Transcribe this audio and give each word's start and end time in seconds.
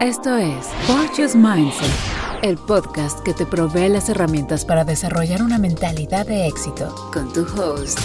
Esto 0.00 0.36
es 0.36 0.68
Fortune's 0.86 1.34
Mindset, 1.34 2.44
el 2.44 2.56
podcast 2.56 3.18
que 3.24 3.34
te 3.34 3.44
provee 3.44 3.88
las 3.88 4.08
herramientas 4.08 4.64
para 4.64 4.84
desarrollar 4.84 5.42
una 5.42 5.58
mentalidad 5.58 6.24
de 6.24 6.46
éxito. 6.46 6.94
Con 7.12 7.32
tu 7.32 7.40
host, 7.40 7.98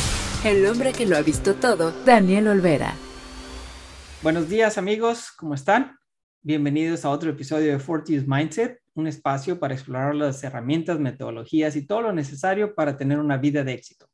el 0.43 0.65
hombre 0.65 0.91
que 0.91 1.05
lo 1.05 1.15
ha 1.15 1.21
visto 1.21 1.53
todo, 1.53 1.91
Daniel 2.03 2.47
Olvera. 2.47 2.95
Buenos 4.23 4.49
días 4.49 4.79
amigos, 4.79 5.31
¿cómo 5.37 5.53
están? 5.53 5.95
Bienvenidos 6.41 7.05
a 7.05 7.11
otro 7.11 7.29
episodio 7.29 7.71
de 7.71 7.77
Fortune's 7.77 8.27
Mindset, 8.27 8.79
un 8.95 9.05
espacio 9.05 9.59
para 9.59 9.75
explorar 9.75 10.15
las 10.15 10.43
herramientas, 10.43 10.99
metodologías 10.99 11.75
y 11.75 11.85
todo 11.85 12.01
lo 12.01 12.11
necesario 12.11 12.73
para 12.73 12.97
tener 12.97 13.19
una 13.19 13.37
vida 13.37 13.63
de 13.63 13.73
éxito. 13.73 14.09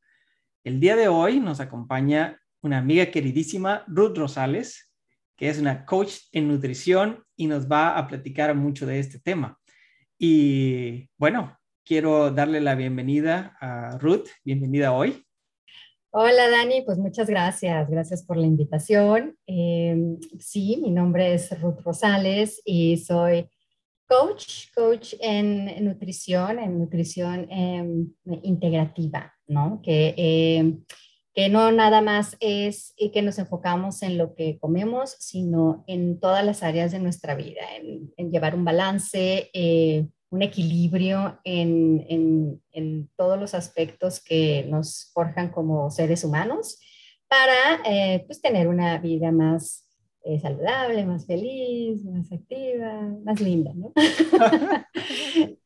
El 0.65 0.81
día 0.81 0.97
de 0.97 1.07
hoy 1.07 1.39
nos 1.39 1.61
acompaña 1.61 2.41
una 2.61 2.79
amiga 2.79 3.05
queridísima, 3.05 3.85
Ruth 3.87 4.17
Rosales, 4.17 4.88
que 5.39 5.47
es 5.47 5.57
una 5.57 5.85
coach 5.85 6.15
en 6.33 6.49
nutrición 6.49 7.23
y 7.37 7.47
nos 7.47 7.71
va 7.71 7.97
a 7.97 8.07
platicar 8.07 8.53
mucho 8.55 8.85
de 8.85 8.99
este 8.99 9.19
tema. 9.19 9.57
Y 10.17 11.09
bueno, 11.17 11.57
quiero 11.85 12.29
darle 12.29 12.59
la 12.59 12.75
bienvenida 12.75 13.55
a 13.61 13.97
Ruth. 13.99 14.27
Bienvenida 14.43 14.91
hoy. 14.91 15.23
Hola 16.11 16.49
Dani, 16.49 16.81
pues 16.81 16.97
muchas 16.97 17.29
gracias. 17.29 17.89
Gracias 17.89 18.21
por 18.25 18.35
la 18.35 18.47
invitación. 18.47 19.37
Em, 19.47 20.19
sí, 20.39 20.77
mi 20.83 20.91
nombre 20.91 21.33
es 21.33 21.57
Ruth 21.61 21.79
Rosales 21.85 22.61
y 22.65 22.97
soy 22.97 23.47
coach, 24.09 24.73
coach 24.75 25.13
en 25.21 25.85
nutrición, 25.85 26.59
en 26.59 26.79
nutrición 26.79 27.47
em, 27.49 28.11
integrativa, 28.43 29.33
¿no? 29.47 29.79
Que 29.81 30.13
em, 30.17 30.83
que 31.33 31.49
no 31.49 31.71
nada 31.71 32.01
más 32.01 32.35
es 32.39 32.93
que 33.13 33.21
nos 33.21 33.37
enfocamos 33.39 34.01
en 34.03 34.17
lo 34.17 34.33
que 34.35 34.57
comemos, 34.59 35.15
sino 35.19 35.83
en 35.87 36.19
todas 36.19 36.45
las 36.45 36.63
áreas 36.63 36.91
de 36.91 36.99
nuestra 36.99 37.35
vida, 37.35 37.61
en, 37.77 38.31
llevar 38.31 38.55
un 38.55 38.65
balance, 38.65 39.49
eh, 39.53 40.07
un 40.29 40.41
equilibrio 40.41 41.39
en, 41.43 42.61
todos 43.15 43.39
los 43.39 43.53
aspectos 43.53 44.21
que 44.21 44.65
nos 44.69 45.11
forjan 45.13 45.49
como 45.49 45.91
seres 45.91 46.23
humanos 46.23 46.79
para 47.27 47.81
eh, 47.85 48.23
pues, 48.25 48.41
tener 48.41 48.67
una 48.67 48.97
vida 48.97 49.31
más 49.31 49.85
eh, 50.23 50.39
saludable, 50.39 51.05
más 51.05 51.25
feliz, 51.25 52.03
más 52.05 52.31
activa, 52.31 53.09
más 53.23 53.39
linda, 53.41 53.71
¿no? 53.75 53.93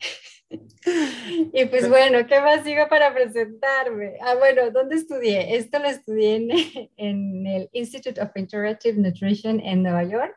Y 1.53 1.66
pues 1.66 1.89
bueno, 1.89 2.25
¿qué 2.27 2.39
más 2.41 2.63
digo 2.63 2.83
para 2.89 3.13
presentarme? 3.13 4.17
Ah, 4.22 4.36
bueno, 4.36 4.72
¿dónde 4.72 4.95
estudié? 4.95 5.55
Esto 5.55 5.80
lo 5.80 5.88
estudié 5.88 6.35
en, 6.35 6.52
en 6.97 7.47
el 7.47 7.69
Institute 7.73 8.22
of 8.22 8.31
Interactive 8.35 9.00
Nutrition 9.00 9.59
en 9.59 9.83
Nueva 9.83 10.03
York. 10.03 10.35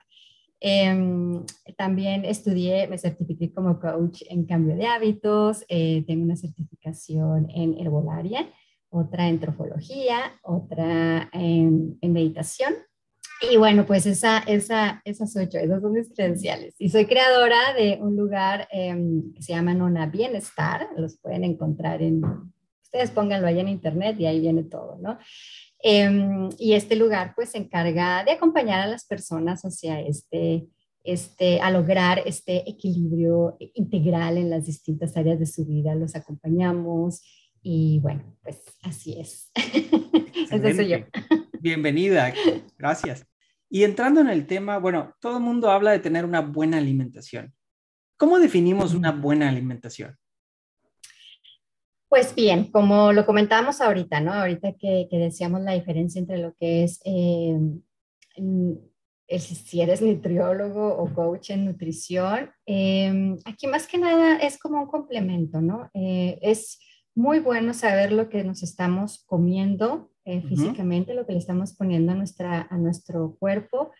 Em, 0.60 1.44
también 1.76 2.24
estudié, 2.24 2.88
me 2.88 2.96
certifiqué 2.96 3.52
como 3.52 3.78
coach 3.78 4.22
en 4.30 4.46
cambio 4.46 4.74
de 4.74 4.86
hábitos, 4.86 5.64
eh, 5.68 6.02
tengo 6.06 6.24
una 6.24 6.36
certificación 6.36 7.50
en 7.50 7.78
herbolaria, 7.78 8.48
otra 8.88 9.28
en 9.28 9.38
trofología, 9.38 10.38
otra 10.42 11.28
en, 11.32 11.98
en 12.00 12.12
meditación 12.12 12.74
y 13.40 13.56
bueno, 13.56 13.84
pues 13.86 14.06
esa, 14.06 14.38
esa, 14.38 15.02
esas 15.04 15.36
ocho, 15.36 15.58
esas 15.58 15.82
son 15.82 15.92
mis 15.92 16.12
credenciales. 16.12 16.74
Y 16.78 16.88
soy 16.88 17.06
creadora 17.06 17.74
de 17.74 17.98
un 18.00 18.16
lugar 18.16 18.66
em, 18.70 19.32
que 19.34 19.42
se 19.42 19.52
llama 19.52 19.74
Nona 19.74 20.06
Bienestar. 20.06 20.88
Los 20.96 21.18
pueden 21.18 21.44
encontrar 21.44 22.02
en, 22.02 22.22
ustedes 22.82 23.10
pónganlo 23.10 23.46
ahí 23.46 23.60
en 23.60 23.68
internet 23.68 24.16
y 24.18 24.26
ahí 24.26 24.40
viene 24.40 24.64
todo, 24.64 24.98
¿no? 25.00 25.18
Em, 25.80 26.48
y 26.58 26.72
este 26.72 26.96
lugar 26.96 27.34
pues 27.36 27.50
se 27.50 27.58
encarga 27.58 28.24
de 28.24 28.32
acompañar 28.32 28.80
a 28.80 28.86
las 28.86 29.04
personas 29.04 29.62
hacia 29.62 30.00
este, 30.00 30.66
este, 31.04 31.60
a 31.60 31.70
lograr 31.70 32.22
este 32.24 32.68
equilibrio 32.68 33.56
integral 33.74 34.38
en 34.38 34.48
las 34.48 34.64
distintas 34.64 35.16
áreas 35.16 35.38
de 35.38 35.46
su 35.46 35.66
vida. 35.66 35.94
Los 35.94 36.16
acompañamos 36.16 37.22
y 37.62 38.00
bueno, 38.00 38.36
pues 38.42 38.62
así 38.82 39.20
es. 39.20 39.50
Eso 40.50 40.74
soy 40.74 40.88
yo. 40.88 40.98
Bienvenida, 41.66 42.32
gracias. 42.78 43.26
Y 43.68 43.82
entrando 43.82 44.20
en 44.20 44.28
el 44.28 44.46
tema, 44.46 44.78
bueno, 44.78 45.16
todo 45.18 45.38
el 45.38 45.42
mundo 45.42 45.68
habla 45.68 45.90
de 45.90 45.98
tener 45.98 46.24
una 46.24 46.40
buena 46.40 46.78
alimentación. 46.78 47.52
¿Cómo 48.16 48.38
definimos 48.38 48.94
una 48.94 49.10
buena 49.10 49.48
alimentación? 49.48 50.16
Pues 52.08 52.36
bien, 52.36 52.70
como 52.70 53.12
lo 53.12 53.26
comentábamos 53.26 53.80
ahorita, 53.80 54.20
¿no? 54.20 54.32
Ahorita 54.32 54.74
que, 54.78 55.08
decíamos 55.10 55.60
la 55.62 55.72
diferencia 55.72 56.20
entre 56.20 56.38
lo 56.38 56.54
que 56.54 56.84
es 56.84 57.00
eh, 57.04 57.58
si 59.40 59.80
eres 59.80 60.02
nutriólogo 60.02 60.86
o 60.86 61.12
coach 61.12 61.50
en 61.50 61.64
nutrición, 61.64 62.52
eh, 62.64 63.34
aquí 63.44 63.66
más 63.66 63.88
que 63.88 63.98
nada 63.98 64.36
es 64.36 64.56
como 64.56 64.82
un 64.82 64.86
complemento, 64.86 65.60
¿no? 65.60 65.90
Eh, 65.94 66.38
es 66.42 66.78
muy 67.16 67.40
bueno 67.40 67.74
saber 67.74 68.12
lo 68.12 68.28
que 68.28 68.44
nos 68.44 68.62
estamos 68.62 69.24
comiendo 69.26 70.12
eh, 70.26 70.42
físicamente, 70.42 71.14
lo 71.14 71.24
que 71.24 71.32
le 71.32 71.38
estamos 71.38 71.72
poniendo 71.72 72.12
a, 72.12 72.14
nuestra, 72.14 72.66
a 72.68 72.76
nuestro 72.76 73.36
cuerpo. 73.38 73.92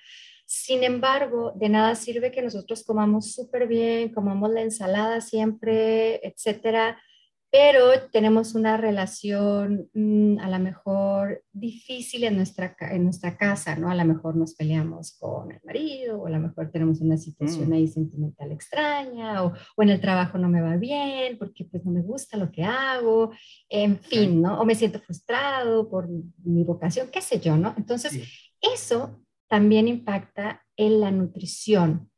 Sin 0.44 0.84
embargo, 0.84 1.52
de 1.56 1.68
nada 1.68 1.94
sirve 1.94 2.30
que 2.30 2.42
nosotros 2.42 2.84
comamos 2.84 3.32
súper 3.32 3.66
bien, 3.66 4.12
comamos 4.12 4.50
la 4.50 4.62
ensalada 4.62 5.20
siempre, 5.20 6.20
etcétera, 6.26 7.00
pero 7.50 8.08
tenemos 8.12 8.54
una 8.54 8.76
relación 8.76 9.88
mm, 9.94 10.38
a 10.40 10.50
lo 10.50 10.58
mejor 10.58 11.42
difícil 11.52 12.24
en 12.24 12.36
nuestra, 12.36 12.76
en 12.90 13.04
nuestra 13.04 13.36
casa, 13.36 13.76
¿no? 13.76 13.90
A 13.90 13.94
lo 13.94 14.04
mejor 14.04 14.36
nos 14.36 14.54
peleamos 14.54 15.16
con 15.18 15.52
el 15.52 15.60
marido, 15.64 16.20
o 16.20 16.26
a 16.26 16.30
lo 16.30 16.40
mejor 16.40 16.70
tenemos 16.70 17.00
una 17.00 17.16
situación 17.16 17.70
mm. 17.70 17.72
ahí 17.72 17.88
sentimental 17.88 18.52
extraña, 18.52 19.44
o, 19.44 19.52
o, 19.76 19.82
en 19.82 19.90
el 19.90 20.00
trabajo 20.00 20.38
no 20.38 20.48
me 20.48 20.60
va 20.60 20.76
bien 20.76 21.38
porque 21.38 21.64
pues 21.64 21.84
no 21.84 21.92
me 21.92 22.02
gusta 22.02 22.36
lo 22.36 22.50
que 22.50 22.64
hago, 22.64 23.32
en 23.68 23.98
fin, 23.98 24.42
¿no? 24.42 24.60
O 24.60 24.64
me 24.64 24.74
siento 24.74 25.00
frustrado 25.00 25.88
por 25.88 26.08
mi 26.44 26.64
vocación, 26.64 27.08
qué 27.12 27.20
sé 27.20 27.40
yo, 27.40 27.56
¿no? 27.56 27.74
Entonces, 27.76 28.20
eso 28.60 29.20
también 29.48 29.88
impacta 29.88 30.62
en 30.76 31.00
la 31.00 31.10
nutrición, 31.10 32.10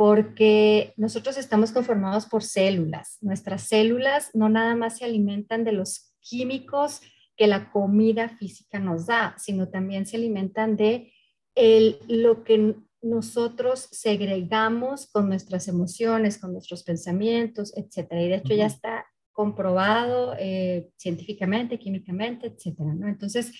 porque 0.00 0.94
nosotros 0.96 1.36
estamos 1.36 1.72
conformados 1.72 2.24
por 2.24 2.42
células. 2.42 3.18
Nuestras 3.20 3.64
células 3.64 4.30
no 4.32 4.48
nada 4.48 4.74
más 4.74 4.96
se 4.96 5.04
alimentan 5.04 5.62
de 5.62 5.72
los 5.72 6.14
químicos 6.20 7.02
que 7.36 7.46
la 7.46 7.70
comida 7.70 8.30
física 8.30 8.78
nos 8.78 9.04
da, 9.04 9.34
sino 9.36 9.68
también 9.68 10.06
se 10.06 10.16
alimentan 10.16 10.78
de 10.78 11.12
el, 11.54 11.98
lo 12.08 12.44
que 12.44 12.76
nosotros 13.02 13.88
segregamos 13.92 15.06
con 15.12 15.28
nuestras 15.28 15.68
emociones, 15.68 16.38
con 16.38 16.54
nuestros 16.54 16.82
pensamientos, 16.82 17.76
etcétera. 17.76 18.22
Y 18.22 18.28
de 18.30 18.36
hecho 18.36 18.54
ya 18.54 18.64
está 18.64 19.04
comprobado 19.32 20.34
eh, 20.38 20.88
científicamente, 20.96 21.78
químicamente, 21.78 22.46
etcétera. 22.46 22.94
¿no? 22.94 23.06
Entonces, 23.06 23.52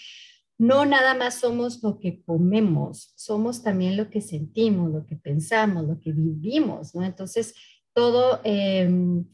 no 0.61 0.85
nada 0.85 1.15
más 1.15 1.37
somos 1.37 1.83
lo 1.83 1.99
que 1.99 2.23
comemos, 2.23 3.15
somos 3.17 3.63
también 3.63 3.97
lo 3.97 4.11
que 4.11 4.21
sentimos, 4.21 4.93
lo 4.93 5.07
que 5.07 5.17
pensamos, 5.17 5.89
lo 5.89 5.99
que 5.99 6.13
vivimos, 6.13 6.95
¿no? 6.95 7.03
Entonces, 7.03 7.55
todo 7.95 8.43
em, 8.45 9.25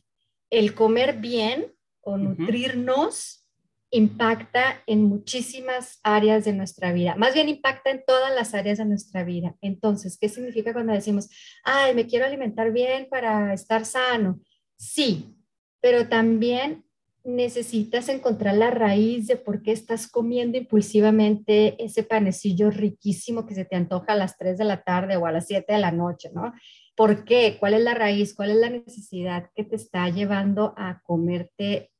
el 0.50 0.72
comer 0.76 1.18
bien 1.18 1.74
o 2.00 2.16
nutrirnos 2.16 3.44
impacta 3.90 4.84
en 4.86 5.02
muchísimas 5.02 5.98
áreas 6.04 6.44
de 6.44 6.52
nuestra 6.52 6.92
vida, 6.92 7.16
más 7.16 7.34
bien 7.34 7.48
impacta 7.48 7.90
en 7.90 8.04
todas 8.06 8.32
las 8.32 8.54
áreas 8.54 8.78
de 8.78 8.84
nuestra 8.84 9.24
vida. 9.24 9.56
Entonces, 9.60 10.16
¿qué 10.20 10.28
significa 10.28 10.72
cuando 10.72 10.92
decimos, 10.92 11.28
ay, 11.64 11.92
me 11.92 12.06
quiero 12.06 12.24
alimentar 12.24 12.70
bien 12.70 13.08
para 13.10 13.52
estar 13.52 13.84
sano? 13.84 14.38
Sí, 14.76 15.36
pero 15.80 16.08
también 16.08 16.85
necesitas 17.26 18.08
encontrar 18.08 18.54
la 18.54 18.70
raíz 18.70 19.26
de 19.26 19.36
por 19.36 19.60
qué 19.60 19.72
estás 19.72 20.06
comiendo 20.06 20.56
impulsivamente 20.56 21.82
ese 21.84 22.04
panecillo 22.04 22.70
riquísimo 22.70 23.46
que 23.46 23.54
se 23.54 23.64
te 23.64 23.74
antoja 23.74 24.12
a 24.12 24.16
las 24.16 24.38
3 24.38 24.56
de 24.56 24.64
la 24.64 24.82
tarde 24.82 25.16
o 25.16 25.26
a 25.26 25.32
las 25.32 25.46
7 25.48 25.72
de 25.72 25.80
la 25.80 25.90
noche, 25.90 26.30
¿no? 26.32 26.52
¿Por 26.94 27.24
qué? 27.24 27.56
¿Cuál 27.58 27.74
es 27.74 27.82
la 27.82 27.94
raíz? 27.94 28.32
¿Cuál 28.34 28.50
es 28.52 28.56
la 28.56 28.70
necesidad 28.70 29.50
que 29.56 29.64
te 29.64 29.74
está 29.74 30.08
llevando 30.08 30.72
a 30.76 31.02
comerte 31.02 31.90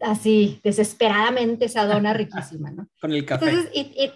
así 0.00 0.60
desesperadamente 0.62 1.66
esa 1.66 1.86
dona 1.86 2.12
riquísima, 2.12 2.72
¿no? 2.72 2.88
Con 3.00 3.12
el 3.12 3.24
café. 3.24 3.52
y, 3.72 3.80
y 3.80 4.12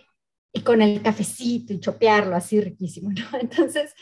con 0.60 0.82
el 0.82 1.00
cafecito 1.00 1.72
y 1.72 1.80
chopearlo 1.80 2.36
así 2.36 2.60
riquísimo, 2.60 3.10
¿no? 3.10 3.24
Entonces, 3.40 3.94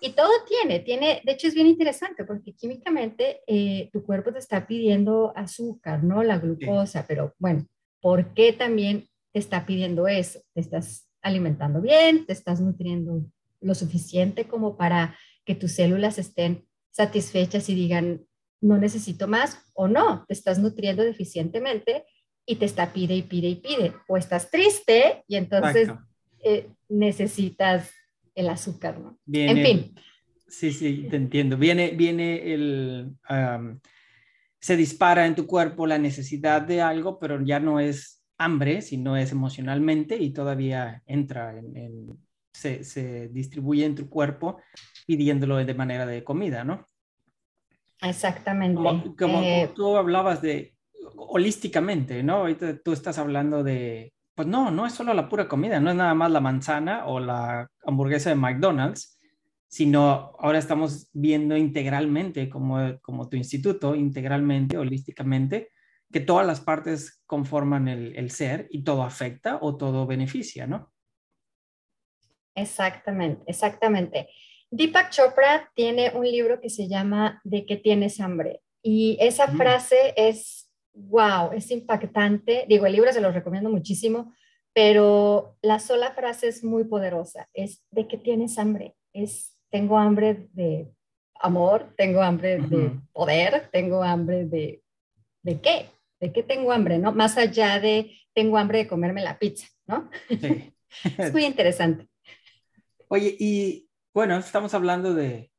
y 0.00 0.10
todo 0.10 0.30
tiene, 0.48 0.80
tiene, 0.80 1.20
de 1.24 1.32
hecho 1.32 1.48
es 1.48 1.54
bien 1.54 1.66
interesante 1.66 2.24
porque 2.24 2.54
químicamente 2.54 3.40
eh, 3.46 3.90
tu 3.92 4.04
cuerpo 4.04 4.32
te 4.32 4.38
está 4.38 4.66
pidiendo 4.66 5.32
azúcar, 5.36 6.04
¿no? 6.04 6.22
La 6.22 6.38
glucosa, 6.38 7.04
pero 7.08 7.34
bueno, 7.38 7.66
¿por 8.00 8.34
qué 8.34 8.52
también 8.52 9.08
te 9.32 9.40
está 9.40 9.66
pidiendo 9.66 10.06
eso? 10.06 10.40
Te 10.54 10.60
estás 10.60 11.08
alimentando 11.22 11.80
bien, 11.80 12.24
te 12.24 12.32
estás 12.32 12.60
nutriendo 12.60 13.24
lo 13.60 13.74
suficiente 13.74 14.46
como 14.46 14.76
para 14.76 15.18
que 15.44 15.56
tus 15.56 15.72
células 15.72 16.18
estén 16.18 16.66
satisfechas 16.92 17.68
y 17.68 17.74
digan, 17.74 18.24
no 18.60 18.78
necesito 18.78 19.26
más 19.28 19.58
o 19.74 19.88
no, 19.88 20.24
te 20.26 20.34
estás 20.34 20.58
nutriendo 20.58 21.02
deficientemente 21.02 22.04
y 22.46 22.56
te 22.56 22.64
está 22.64 22.92
pide 22.92 23.14
y 23.14 23.22
pide 23.22 23.48
y 23.48 23.56
pide. 23.56 23.92
O 24.06 24.16
estás 24.16 24.50
triste 24.50 25.24
y 25.26 25.36
entonces 25.36 25.90
eh, 26.44 26.70
necesitas 26.88 27.92
el 28.34 28.48
azúcar, 28.48 28.98
¿no? 28.98 29.18
en 29.32 29.62
fin. 29.64 29.94
Sí, 30.46 30.72
sí, 30.72 31.08
te 31.10 31.16
entiendo. 31.16 31.56
Viene, 31.56 31.90
viene 31.90 32.54
el, 32.54 33.16
se 34.60 34.76
dispara 34.76 35.26
en 35.26 35.34
tu 35.34 35.46
cuerpo 35.46 35.86
la 35.86 35.98
necesidad 35.98 36.62
de 36.62 36.80
algo, 36.80 37.18
pero 37.18 37.42
ya 37.44 37.58
no 37.58 37.80
es 37.80 38.24
hambre, 38.38 38.82
sino 38.82 39.16
es 39.16 39.32
emocionalmente 39.32 40.16
y 40.16 40.30
todavía 40.30 41.02
entra 41.06 41.58
en, 41.58 42.16
se, 42.52 42.84
se, 42.84 43.28
distribuye 43.28 43.84
en 43.84 43.94
tu 43.94 44.08
cuerpo 44.08 44.60
pidiéndolo 45.06 45.56
de 45.56 45.74
manera 45.74 46.06
de 46.06 46.22
comida, 46.22 46.62
¿no? 46.62 46.86
Exactamente. 48.02 48.76
Como, 49.18 49.42
eh, 49.42 49.70
tú 49.74 49.96
hablabas 49.96 50.42
de 50.42 50.75
holísticamente, 51.16 52.22
¿no? 52.22 52.36
Ahorita 52.36 52.78
tú 52.82 52.92
estás 52.92 53.18
hablando 53.18 53.62
de, 53.62 54.12
pues 54.34 54.46
no, 54.48 54.70
no 54.70 54.86
es 54.86 54.92
solo 54.92 55.14
la 55.14 55.28
pura 55.28 55.48
comida, 55.48 55.80
no 55.80 55.90
es 55.90 55.96
nada 55.96 56.14
más 56.14 56.30
la 56.30 56.40
manzana 56.40 57.06
o 57.06 57.20
la 57.20 57.68
hamburguesa 57.84 58.30
de 58.30 58.36
McDonald's, 58.36 59.18
sino 59.68 60.32
ahora 60.38 60.58
estamos 60.58 61.08
viendo 61.12 61.56
integralmente, 61.56 62.48
como, 62.48 62.98
como 63.02 63.28
tu 63.28 63.36
instituto, 63.36 63.94
integralmente, 63.94 64.78
holísticamente, 64.78 65.70
que 66.12 66.20
todas 66.20 66.46
las 66.46 66.60
partes 66.60 67.22
conforman 67.26 67.88
el, 67.88 68.16
el 68.16 68.30
ser 68.30 68.68
y 68.70 68.84
todo 68.84 69.02
afecta 69.02 69.58
o 69.60 69.76
todo 69.76 70.06
beneficia, 70.06 70.66
¿no? 70.66 70.92
Exactamente, 72.54 73.42
exactamente. 73.46 74.28
Deepak 74.70 75.10
Chopra 75.10 75.70
tiene 75.74 76.10
un 76.14 76.24
libro 76.24 76.60
que 76.60 76.70
se 76.70 76.88
llama 76.88 77.40
¿De 77.44 77.66
qué 77.66 77.76
tienes 77.76 78.20
hambre? 78.20 78.62
Y 78.82 79.16
esa 79.20 79.48
mm. 79.48 79.56
frase 79.56 80.14
es, 80.16 80.65
wow, 80.96 81.52
es 81.52 81.70
impactante. 81.70 82.64
Digo, 82.68 82.86
el 82.86 82.92
libro 82.92 83.12
se 83.12 83.20
lo 83.20 83.30
recomiendo 83.30 83.70
muchísimo, 83.70 84.34
pero 84.72 85.56
la 85.62 85.78
sola 85.78 86.12
frase 86.12 86.48
es 86.48 86.64
muy 86.64 86.84
poderosa. 86.84 87.48
Es 87.54 87.84
¿de 87.90 88.08
qué 88.08 88.18
tienes 88.18 88.58
hambre? 88.58 88.96
Es 89.12 89.56
tengo 89.70 89.98
hambre 89.98 90.48
de 90.52 90.90
amor, 91.40 91.94
tengo 91.96 92.22
hambre 92.22 92.58
de 92.58 92.92
poder, 93.12 93.68
tengo 93.70 94.02
hambre 94.02 94.46
de, 94.46 94.82
¿de 95.42 95.60
qué? 95.60 95.90
¿De 96.20 96.32
qué 96.32 96.42
tengo 96.42 96.72
hambre? 96.72 96.98
¿No? 96.98 97.12
Más 97.12 97.36
allá 97.36 97.78
de 97.78 98.12
tengo 98.32 98.58
hambre 98.58 98.78
de 98.78 98.88
comerme 98.88 99.22
la 99.22 99.38
pizza, 99.38 99.66
¿no? 99.86 100.10
Sí. 100.28 100.72
es 101.18 101.32
muy 101.32 101.44
interesante. 101.44 102.08
Oye, 103.08 103.36
y 103.38 103.88
bueno, 104.14 104.38
estamos 104.38 104.72
hablando 104.74 105.14
de 105.14 105.50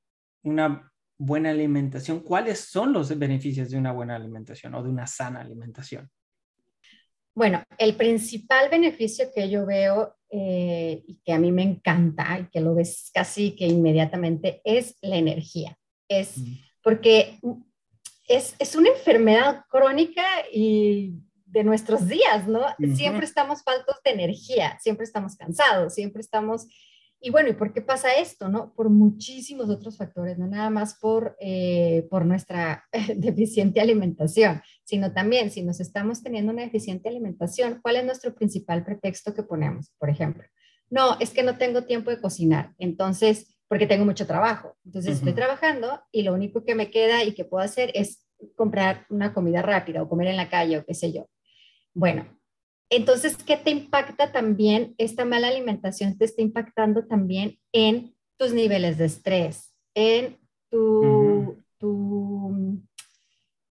una 0.43 0.91
buena 1.17 1.49
alimentación. 1.49 2.19
¿Cuáles 2.19 2.59
son 2.59 2.93
los 2.93 3.17
beneficios 3.17 3.69
de 3.69 3.77
una 3.77 3.91
buena 3.91 4.15
alimentación 4.15 4.75
o 4.75 4.83
de 4.83 4.89
una 4.89 5.07
sana 5.07 5.41
alimentación? 5.41 6.09
Bueno, 7.33 7.63
el 7.77 7.95
principal 7.95 8.69
beneficio 8.69 9.31
que 9.33 9.49
yo 9.49 9.65
veo 9.65 10.15
eh, 10.29 11.03
y 11.07 11.19
que 11.23 11.33
a 11.33 11.39
mí 11.39 11.51
me 11.51 11.63
encanta 11.63 12.39
y 12.39 12.49
que 12.49 12.61
lo 12.61 12.73
ves 12.75 13.11
casi 13.13 13.51
que 13.51 13.67
inmediatamente 13.67 14.61
es 14.63 14.97
la 15.01 15.17
energía. 15.17 15.77
Es 16.07 16.35
porque 16.81 17.39
es, 18.27 18.55
es, 18.59 18.75
una 18.75 18.89
enfermedad 18.89 19.65
crónica 19.69 20.23
y 20.51 21.13
de 21.45 21.63
nuestros 21.63 22.07
días, 22.07 22.47
¿no? 22.47 22.61
Siempre 22.95 23.25
estamos 23.25 23.63
faltos 23.63 23.97
de 24.03 24.11
energía, 24.11 24.77
siempre 24.81 25.05
estamos 25.05 25.35
cansados, 25.35 25.93
siempre 25.93 26.21
estamos 26.21 26.67
y 27.19 27.31
bueno, 27.31 27.49
¿y 27.49 27.53
por 27.53 27.73
qué 27.73 27.81
pasa 27.81 28.13
esto? 28.15 28.47
No? 28.47 28.73
Por 28.73 28.89
muchísimos 28.89 29.69
otros 29.69 29.97
factores, 29.97 30.37
no 30.37 30.47
nada 30.47 30.69
más 30.69 30.99
por, 30.99 31.35
eh, 31.39 32.07
por 32.09 32.25
nuestra 32.25 32.85
deficiente 33.15 33.81
alimentación, 33.81 34.61
sino 34.83 35.11
también 35.13 35.49
si 35.49 35.63
nos 35.63 35.79
estamos 35.79 36.21
teniendo 36.21 36.51
una 36.51 36.61
deficiente 36.61 37.09
alimentación, 37.09 37.79
¿cuál 37.81 37.95
es 37.97 38.05
nuestro 38.05 38.35
principal 38.35 38.85
pretexto 38.85 39.33
que 39.33 39.43
ponemos? 39.43 39.91
Por 39.97 40.09
ejemplo, 40.09 40.43
no, 40.89 41.19
es 41.19 41.31
que 41.31 41.43
no 41.43 41.57
tengo 41.57 41.83
tiempo 41.83 42.11
de 42.11 42.21
cocinar, 42.21 42.73
entonces, 42.77 43.57
porque 43.67 43.87
tengo 43.87 44.05
mucho 44.05 44.27
trabajo, 44.27 44.77
entonces 44.85 45.15
estoy 45.15 45.33
trabajando 45.33 46.01
y 46.11 46.21
lo 46.21 46.33
único 46.33 46.63
que 46.63 46.75
me 46.75 46.91
queda 46.91 47.23
y 47.23 47.33
que 47.33 47.45
puedo 47.45 47.63
hacer 47.63 47.91
es 47.95 48.23
comprar 48.55 49.05
una 49.09 49.33
comida 49.33 49.61
rápida 49.61 50.03
o 50.03 50.07
comer 50.07 50.27
en 50.27 50.37
la 50.37 50.49
calle 50.49 50.77
o 50.77 50.85
qué 50.85 50.93
sé 50.93 51.11
yo. 51.11 51.27
Bueno, 51.93 52.36
entonces, 52.89 53.37
¿qué 53.37 53.57
te 53.57 53.71
impacta 53.71 54.31
también? 54.31 54.95
Esta 54.97 55.25
mala 55.25 55.49
alimentación 55.49 56.17
te 56.17 56.25
está 56.25 56.41
impactando 56.41 57.05
también 57.05 57.59
en 57.71 58.15
tus 58.37 58.53
niveles 58.53 58.97
de 58.97 59.05
estrés, 59.05 59.73
en 59.93 60.37
tu, 60.69 61.57
tu 61.77 62.81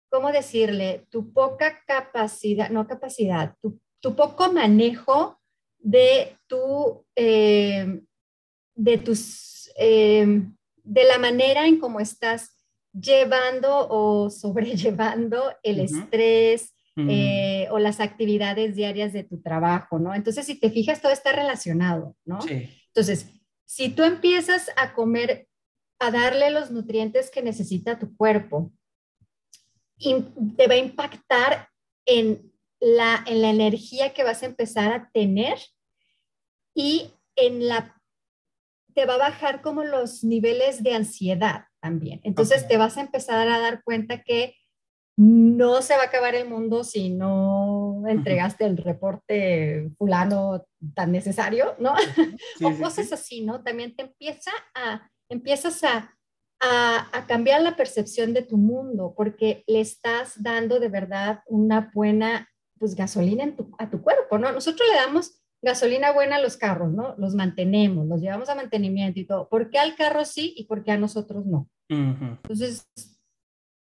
¿cómo 0.10 0.32
decirle? 0.32 1.06
Tu 1.10 1.32
poca 1.32 1.82
capacidad, 1.86 2.70
no 2.70 2.88
capacidad, 2.88 3.56
tu, 3.62 4.16
poco 4.16 4.52
manejo 4.52 5.40
de 5.78 6.38
tu, 6.48 7.06
eh, 7.16 8.02
de 8.76 8.98
tus, 8.98 9.72
eh, 9.78 10.42
de 10.84 11.04
la 11.04 11.18
manera 11.18 11.68
en 11.68 11.80
cómo 11.80 12.00
estás 12.00 12.58
llevando 12.92 13.88
o 13.90 14.30
sobrellevando 14.30 15.54
el 15.64 15.80
estrés, 15.80 16.74
eh, 16.98 17.49
o 17.72 17.80
las 17.80 18.00
actividades 18.00 18.76
diarias 18.76 19.14
de 19.14 19.24
tu 19.24 19.42
trabajo, 19.42 20.00
¿no? 20.00 20.14
Entonces, 20.14 20.46
si 20.46 20.60
te 20.60 20.70
fijas, 20.70 21.02
todo 21.02 21.12
está 21.12 21.32
relacionado, 21.32 22.16
¿no? 22.26 22.42
Sí. 22.42 22.70
Entonces, 22.88 23.28
si 23.66 23.90
tú 23.90 24.04
empiezas 24.04 24.70
a 24.78 24.94
comer, 24.94 25.48
a 26.00 26.12
darle 26.12 26.50
los 26.50 26.72
nutrientes 26.72 27.30
que 27.30 27.42
necesita 27.42 28.00
tu 28.00 28.16
cuerpo, 28.16 28.72
te 30.00 30.68
va 30.68 30.74
a 30.74 30.78
impactar 30.78 31.70
en 32.06 32.52
la, 32.80 33.24
en 33.28 33.42
la 33.42 33.50
energía 33.50 34.14
que 34.14 34.24
vas 34.24 34.44
a 34.44 34.46
empezar 34.46 34.94
a 34.94 35.12
tener 35.12 35.60
y 36.74 37.12
en 37.36 37.68
la 37.68 37.96
te 38.96 39.06
va 39.06 39.16
a 39.16 39.30
bajar 39.30 39.62
como 39.62 39.84
los 39.84 40.24
niveles 40.24 40.84
de 40.84 40.94
ansiedad 40.94 41.66
también. 41.80 42.20
Entonces 42.24 42.68
te 42.68 42.78
vas 42.78 42.98
a 42.98 43.02
empezar 43.02 43.48
a 43.48 43.60
dar 43.60 43.84
cuenta 43.84 44.24
que 44.24 44.56
no 45.22 45.82
se 45.82 45.98
va 45.98 46.04
a 46.04 46.06
acabar 46.06 46.34
el 46.34 46.48
mundo 46.48 46.86
si 46.86 47.10
no 47.10 48.04
entregaste 48.08 48.64
el 48.64 48.78
reporte 48.78 49.92
fulano 49.98 50.66
tan 50.96 51.12
necesario, 51.12 51.76
¿no? 51.78 51.94
o 52.64 52.78
cosas 52.80 53.12
así, 53.12 53.42
¿no? 53.42 53.62
También 53.62 53.94
te 53.98 54.04
empieza 54.04 54.52
a, 54.74 55.10
empiezas 55.28 55.84
a, 55.84 56.16
a, 56.62 57.26
cambiar 57.28 57.62
la 57.62 57.76
percepción 57.76 58.34
de 58.34 58.44
tu 58.44 58.56
mundo 58.56 59.14
porque 59.14 59.66
le 59.68 59.82
estás 59.82 60.42
dando 60.42 60.80
de 60.80 60.88
verdad 60.88 61.42
una 61.48 61.92
buena, 61.94 62.48
pues, 62.80 62.96
gasolina 62.96 63.44
en 63.44 63.58
tu, 63.58 63.76
a 63.78 63.90
tu 63.90 64.02
cuerpo, 64.02 64.38
¿no? 64.38 64.54
Nosotros 64.54 64.88
le 64.90 64.96
damos 64.96 65.42
gasolina 65.62 66.14
buena 66.14 66.38
a 66.38 66.42
los 66.42 66.56
carros, 66.56 66.94
¿no? 66.94 67.16
Los 67.18 67.36
mantenemos, 67.36 68.08
los 68.08 68.22
llevamos 68.22 68.48
a 68.48 68.56
mantenimiento 68.56 69.20
y 69.20 69.26
todo. 69.26 69.50
¿Por 69.50 69.70
qué 69.70 69.80
al 69.80 69.98
carro 69.98 70.24
sí 70.24 70.54
y 70.56 70.64
por 70.64 70.82
qué 70.82 70.94
a 70.94 70.98
nosotros 70.98 71.46
no? 71.46 71.68
Entonces, 71.90 72.88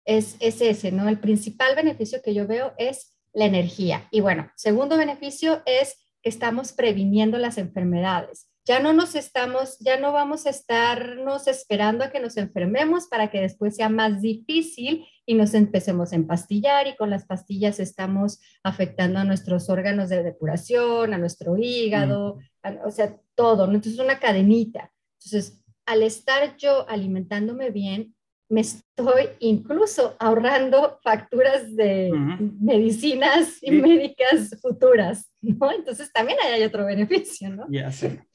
es, 0.05 0.37
ese, 0.41 0.93
¿no? 0.93 1.09
El 1.09 1.19
principal 1.19 1.75
beneficio 1.75 2.21
que 2.23 2.35
yo 2.35 2.47
veo 2.47 2.73
es 2.79 3.17
la 3.33 3.47
energía. 3.47 4.07
Y 4.11 4.21
bueno, 4.21 4.51
segundo 4.57 4.97
beneficio 4.97 5.63
es 5.67 5.97
que 6.23 6.29
estamos 6.29 6.73
previniendo 6.73 7.39
las 7.39 7.59
enfermedades. 7.59 8.49
Ya 8.67 8.81
no 8.81 8.95
nos 8.95 9.15
estamos, 9.15 9.79
ya 9.81 9.99
no 9.99 10.13
vamos 10.13 10.47
a 10.47 10.51
estarnos 10.51 11.49
esperando 11.49 12.03
a 12.03 12.11
que 12.11 12.21
nos 12.21 12.39
enfermemos 12.39 13.09
para 13.09 13.31
que 13.31 13.41
después 13.41 13.77
sea 13.77 13.91
más 13.91 14.23
difícil 14.23 15.07
y 15.27 15.35
nos 15.35 15.53
empecemos 15.53 16.13
a 16.13 16.17
empastillar 16.17 16.87
y 16.87 16.97
con 16.97 17.11
las 17.11 17.27
pastillas 17.27 17.79
estamos 17.79 18.41
afectando 18.63 19.19
a 19.19 19.25
nuestros 19.25 19.69
órganos 19.69 20.09
de 20.09 20.23
depuración, 20.23 21.13
a 21.13 21.19
nuestro 21.19 21.59
hígado, 21.59 22.39
o 22.85 22.91
sea, 22.91 23.19
todo, 23.35 23.67
¿no? 23.67 23.75
Entonces 23.75 23.95
es 23.95 24.05
una 24.05 24.19
cadenita. 24.19 24.91
Entonces, 25.19 25.63
al 25.87 26.03
estar 26.03 26.57
yo 26.57 26.89
alimentándome 26.89 27.71
bien, 27.71 28.14
me 28.49 28.61
estoy 28.61 29.31
incluso 29.41 30.17
ahorrando 30.19 30.99
facturas 31.03 31.75
de 31.75 32.13
medicinas 32.61 33.59
y 33.63 33.71
médicas 33.71 34.57
futuras, 34.61 35.33
¿no? 35.41 35.73
Entonces 35.73 36.13
también 36.13 36.39
hay 36.45 36.63
otro 36.63 36.85
beneficio, 36.85 37.51
¿no? 37.51 37.67
Ya 37.71 37.91
sé. 37.91 38.27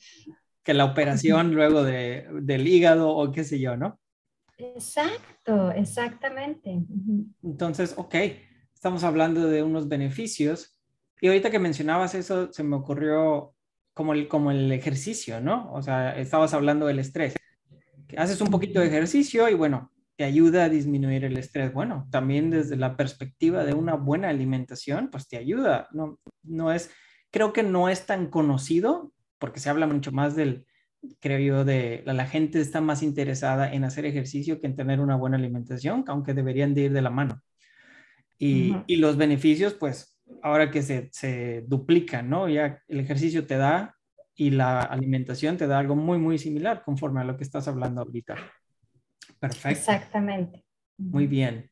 Que 0.64 0.74
la 0.74 0.86
operación 0.86 1.54
luego 1.54 1.84
de, 1.84 2.28
del 2.42 2.68
hígado 2.68 3.16
o 3.16 3.32
qué 3.32 3.44
sé 3.44 3.60
yo, 3.60 3.78
¿no? 3.78 4.00
Exacto, 4.58 5.72
exactamente. 5.72 6.82
Entonces, 7.42 7.94
ok, 7.96 8.16
estamos 8.74 9.04
hablando 9.04 9.48
de 9.48 9.64
unos 9.64 9.88
beneficios. 9.88 10.78
Y 11.22 11.28
ahorita 11.28 11.50
que 11.50 11.60
mencionabas 11.60 12.14
eso, 12.16 12.52
se 12.52 12.64
me 12.64 12.76
ocurrió 12.76 13.54
como 13.94 14.14
el, 14.14 14.28
como 14.28 14.52
el 14.52 14.72
ejercicio, 14.72 15.40
¿no? 15.40 15.72
O 15.74 15.82
sea, 15.82 16.18
estabas 16.18 16.54
hablando 16.54 16.88
del 16.88 17.00
estrés. 17.00 17.36
Haces 18.18 18.42
un 18.42 18.50
poquito 18.50 18.80
de 18.80 18.88
ejercicio 18.88 19.48
y 19.50 19.54
bueno, 19.54 19.92
te 20.20 20.26
ayuda 20.26 20.66
a 20.66 20.70
disminuir 20.70 21.24
el 21.24 21.38
estrés. 21.38 21.72
Bueno, 21.72 22.06
también 22.12 22.50
desde 22.50 22.76
la 22.76 22.98
perspectiva 22.98 23.64
de 23.64 23.74
una 23.74 23.94
buena 23.94 24.28
alimentación, 24.28 25.08
pues 25.10 25.30
te 25.30 25.38
ayuda. 25.38 25.88
No, 25.94 26.20
no 26.44 26.74
es, 26.74 26.92
creo 27.32 27.54
que 27.54 27.64
no 27.64 27.88
es 27.88 28.06
tan 28.06 28.30
conocido 28.30 29.14
porque 29.38 29.62
se 29.62 29.70
habla 29.70 29.88
mucho 29.88 30.12
más 30.12 30.36
del, 30.36 30.66
creo 31.22 31.40
yo, 31.40 31.64
de 31.64 32.04
la, 32.06 32.26
gente 32.26 32.60
está 32.60 32.82
más 32.82 33.02
interesada 33.02 33.72
en 33.72 33.86
hacer 33.86 34.06
ejercicio 34.06 34.60
que 34.60 34.68
en 34.68 34.76
tener 34.76 35.00
una 35.00 35.16
buena 35.16 35.38
alimentación, 35.38 36.04
aunque 36.08 36.34
deberían 36.34 36.74
de 36.74 36.82
ir 36.82 36.92
de 36.92 37.02
la 37.02 37.12
mano. 37.12 37.42
Y, 38.38 38.76
y 38.88 38.98
los 38.98 39.16
beneficios, 39.16 39.74
pues 39.74 40.20
ahora 40.42 40.70
que 40.70 40.82
se, 40.82 41.08
se 41.14 41.64
duplican, 41.66 42.30
¿no? 42.30 42.50
Ya 42.50 42.82
el 42.90 43.00
ejercicio 43.00 43.48
te 43.48 43.56
da 43.56 43.96
y 44.36 44.50
la 44.50 44.82
alimentación 44.82 45.56
te 45.56 45.66
da 45.66 45.80
algo 45.80 45.96
muy, 45.96 46.18
muy 46.18 46.38
similar 46.38 46.84
conforme 46.84 47.22
a 47.22 47.24
lo 47.24 47.38
que 47.38 47.46
estás 47.46 47.70
hablando 47.70 48.02
ahorita. 48.02 48.36
Perfecto. 49.40 49.80
Exactamente. 49.80 50.64
Muy 50.98 51.28
bien. 51.28 51.70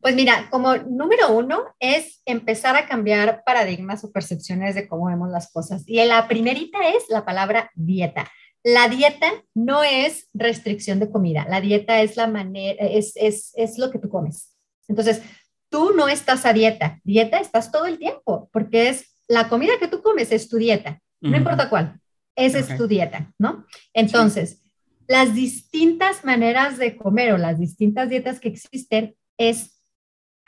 Pues 0.00 0.14
mira, 0.14 0.48
como 0.50 0.76
número 0.76 1.30
uno 1.32 1.64
es 1.78 2.22
empezar 2.24 2.76
a 2.76 2.86
cambiar 2.86 3.42
paradigmas 3.44 4.02
o 4.02 4.12
percepciones 4.12 4.74
de 4.74 4.88
cómo 4.88 5.06
vemos 5.06 5.28
las 5.30 5.52
cosas. 5.52 5.82
Y 5.86 6.02
la 6.04 6.26
primerita 6.26 6.78
es 6.88 7.04
la 7.08 7.24
palabra 7.24 7.70
dieta. 7.74 8.30
La 8.62 8.88
dieta 8.88 9.30
no 9.54 9.82
es 9.82 10.28
restricción 10.34 11.00
de 11.00 11.10
comida, 11.10 11.46
la 11.48 11.60
dieta 11.60 12.02
es 12.02 12.16
la 12.16 12.26
manera, 12.26 12.84
es, 12.86 13.12
es, 13.16 13.52
es 13.56 13.78
lo 13.78 13.90
que 13.90 13.98
tú 13.98 14.10
comes. 14.10 14.54
Entonces, 14.86 15.22
tú 15.70 15.92
no 15.94 16.08
estás 16.08 16.44
a 16.44 16.52
dieta. 16.52 17.00
Dieta 17.04 17.38
estás 17.38 17.72
todo 17.72 17.86
el 17.86 17.98
tiempo, 17.98 18.50
porque 18.52 18.90
es 18.90 19.10
la 19.30 19.48
comida 19.48 19.78
que 19.78 19.88
tú 19.88 20.02
comes 20.02 20.32
es 20.32 20.48
tu 20.48 20.56
dieta, 20.56 21.00
no 21.20 21.36
importa 21.36 21.70
cuál, 21.70 22.00
esa 22.34 22.58
es 22.58 22.76
tu 22.76 22.88
dieta, 22.88 23.32
¿no? 23.38 23.64
Entonces, 23.94 24.60
las 25.06 25.34
distintas 25.34 26.24
maneras 26.24 26.78
de 26.78 26.96
comer 26.96 27.32
o 27.32 27.38
las 27.38 27.60
distintas 27.60 28.08
dietas 28.08 28.40
que 28.40 28.48
existen 28.48 29.14
es, 29.38 29.79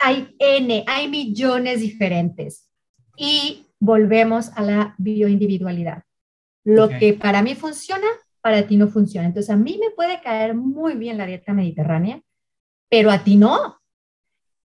hay 0.03 0.35
N, 0.37 0.83
hay 0.85 1.07
millones 1.07 1.79
diferentes 1.79 2.69
y 3.15 3.67
volvemos 3.79 4.49
a 4.55 4.61
la 4.61 4.95
bioindividualidad. 4.97 6.03
Lo 6.65 6.89
que 6.89 7.13
para 7.13 7.41
mí 7.41 7.55
funciona, 7.55 8.07
para 8.41 8.67
ti 8.67 8.75
no 8.75 8.89
funciona. 8.89 9.27
Entonces, 9.27 9.49
a 9.49 9.55
mí 9.55 9.77
me 9.79 9.91
puede 9.91 10.21
caer 10.21 10.55
muy 10.55 10.95
bien 10.95 11.17
la 11.17 11.25
dieta 11.25 11.53
mediterránea, 11.53 12.21
pero 12.89 13.11
a 13.11 13.23
ti 13.23 13.37
no. 13.37 13.77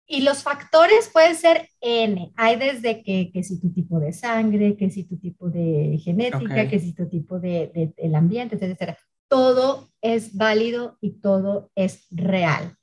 Y 0.06 0.22
los 0.22 0.42
factores 0.42 1.10
pueden 1.12 1.34
ser 1.34 1.68
N. 1.82 2.32
Hay 2.36 2.56
desde 2.56 3.02
que, 3.02 3.30
que 3.30 3.42
si 3.42 3.60
tu 3.60 3.72
tipo 3.72 4.00
de 4.00 4.12
sangre, 4.14 4.76
que 4.76 4.90
si 4.90 5.04
tu 5.04 5.18
tipo 5.18 5.50
de 5.50 5.98
genética, 6.02 6.68
que 6.68 6.78
si 6.78 6.94
tu 6.94 7.08
tipo 7.08 7.40
de, 7.40 7.70
de, 7.74 7.94
el 7.98 8.14
ambiente, 8.14 8.56
etcétera. 8.56 8.96
Todo 9.28 9.90
es 10.00 10.34
válido 10.34 10.96
y 11.00 11.20
todo 11.20 11.70
es 11.74 12.06
real. 12.10 12.76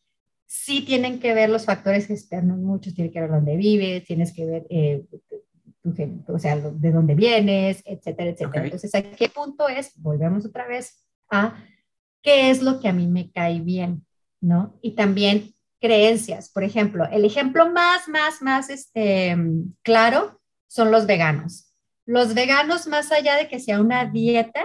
Sí 0.55 0.85
tienen 0.85 1.19
que 1.19 1.33
ver 1.33 1.49
los 1.49 1.65
factores 1.65 2.11
externos, 2.11 2.59
muchos 2.59 2.93
tienen 2.93 3.11
que 3.11 3.19
ver 3.19 3.31
dónde 3.31 3.57
vives, 3.57 4.05
tienes 4.05 4.31
que 4.31 4.45
ver 4.45 4.67
eh, 4.69 5.03
o 6.27 6.37
sea, 6.37 6.55
de 6.57 6.91
dónde 6.91 7.15
vienes, 7.15 7.81
etcétera, 7.85 8.29
etcétera. 8.29 8.65
Entonces, 8.65 8.93
¿a 8.93 9.01
qué 9.01 9.29
punto 9.29 9.67
es? 9.67 9.99
Volvemos 9.99 10.45
otra 10.45 10.67
vez 10.67 11.07
a 11.31 11.55
qué 12.21 12.51
es 12.51 12.61
lo 12.61 12.79
que 12.79 12.87
a 12.87 12.93
mí 12.93 13.07
me 13.07 13.31
cae 13.31 13.61
bien, 13.61 14.05
¿no? 14.41 14.77
Y 14.83 14.91
también 14.91 15.55
creencias. 15.81 16.49
Por 16.49 16.63
ejemplo, 16.63 17.05
el 17.11 17.25
ejemplo 17.25 17.67
más, 17.71 18.07
más, 18.07 18.43
más 18.43 18.69
este, 18.69 19.35
claro 19.81 20.39
son 20.67 20.91
los 20.91 21.07
veganos. 21.07 21.73
Los 22.05 22.35
veganos, 22.35 22.85
más 22.85 23.11
allá 23.11 23.37
de 23.37 23.47
que 23.47 23.59
sea 23.59 23.81
una 23.81 24.05
dieta, 24.05 24.61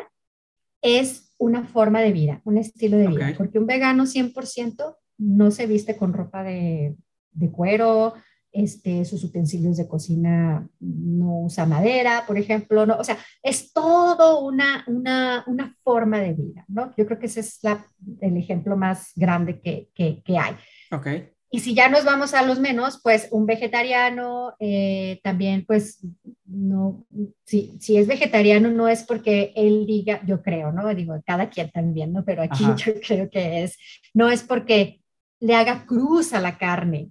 es 0.83 1.35
una 1.39 1.65
forma 1.65 2.03
de 2.03 2.13
vida, 2.13 2.43
un 2.45 2.59
estilo 2.59 2.99
de 2.99 3.07
vida, 3.07 3.35
porque 3.39 3.59
un 3.59 3.67
vegano 3.67 4.05
100% 4.05 4.97
no 5.19 5.51
se 5.51 5.67
viste 5.67 5.97
con 5.97 6.13
ropa 6.13 6.43
de, 6.43 6.97
de 7.33 7.51
cuero, 7.51 8.15
este, 8.53 9.05
sus 9.05 9.23
utensilios 9.25 9.77
de 9.77 9.87
cocina 9.87 10.67
no 10.81 11.43
usa 11.43 11.67
madera, 11.67 12.25
por 12.27 12.39
ejemplo, 12.39 12.87
no, 12.87 12.97
o 12.97 13.05
sea, 13.05 13.19
es 13.43 13.73
todo 13.73 14.45
una, 14.45 14.85
una, 14.87 15.45
una 15.47 15.77
forma 15.85 16.21
de 16.21 16.33
vida, 16.33 16.65
¿no? 16.69 16.95
Yo 16.97 17.07
creo 17.07 17.19
que 17.19 17.27
ese 17.27 17.41
es 17.41 17.59
la, 17.63 17.85
el 18.21 18.37
ejemplo 18.37 18.77
más 18.77 19.13
grande 19.15 19.61
que, 19.61 19.91
que, 19.95 20.23
que 20.25 20.39
hay. 20.39 20.57
Okay. 20.91 21.31
Y 21.51 21.61
si 21.61 21.75
ya 21.75 21.89
nos 21.89 22.05
vamos 22.05 22.35
a 22.35 22.43
los 22.43 22.61
menos, 22.61 23.01
pues 23.03 23.29
un 23.31 23.47
vegetariano 23.47 24.55
eh, 24.61 25.19
también, 25.23 25.65
pues 25.67 26.05
no, 26.45 27.07
si, 27.45 27.77
si, 27.81 27.97
es 27.97 28.07
vegetariano 28.07 28.71
no 28.71 28.87
es 28.87 29.03
porque 29.03 29.53
él 29.57 29.87
diga, 29.87 30.21
yo 30.27 30.43
creo, 30.43 30.73
¿no? 30.73 30.95
Digo, 30.95 31.19
cada 31.25 31.49
quien 31.49 31.71
también, 31.71 32.13
¿no? 32.13 32.23
Pero 32.25 32.43
aquí 32.43 32.65
yo 32.77 32.93
creo 33.07 33.31
que 33.31 33.65
es, 33.65 33.79
no 34.13 34.29
es 34.31 34.43
porque 34.43 35.01
le 35.41 35.55
haga 35.55 35.87
cruz 35.87 36.33
a 36.33 36.41
la 36.41 36.59
carne, 36.59 37.11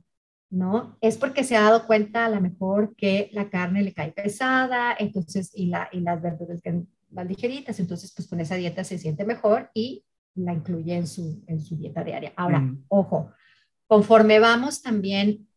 ¿no? 0.50 0.98
Es 1.02 1.18
porque 1.18 1.44
se 1.44 1.56
ha 1.56 1.62
dado 1.62 1.86
cuenta 1.88 2.26
a 2.26 2.30
lo 2.30 2.42
mejor 2.42 2.96
que 2.96 3.30
la 3.34 3.50
carne 3.50 3.84
le 3.84 3.94
cae 3.94 4.12
pesada, 4.12 4.96
entonces, 4.98 5.52
y, 5.54 5.68
la, 5.68 5.90
y 5.92 6.02
las 6.02 6.22
verduras 6.22 6.62
que 6.62 6.84
van 7.10 7.28
ligeritas, 7.28 7.80
entonces 7.80 8.14
pues 8.16 8.28
con 8.28 8.40
esa 8.40 8.56
dieta 8.56 8.84
se 8.84 8.98
siente 8.98 9.26
mejor 9.26 9.72
y 9.74 10.04
la 10.36 10.54
incluye 10.54 10.96
en 10.96 11.08
su, 11.08 11.44
en 11.48 11.60
su 11.60 11.78
dieta 11.78 12.04
diaria. 12.04 12.34
Ahora, 12.36 12.60
mm. 12.60 12.86
ojo, 12.90 13.32
conforme 13.88 14.40
vamos 14.40 14.82
también 14.82 15.48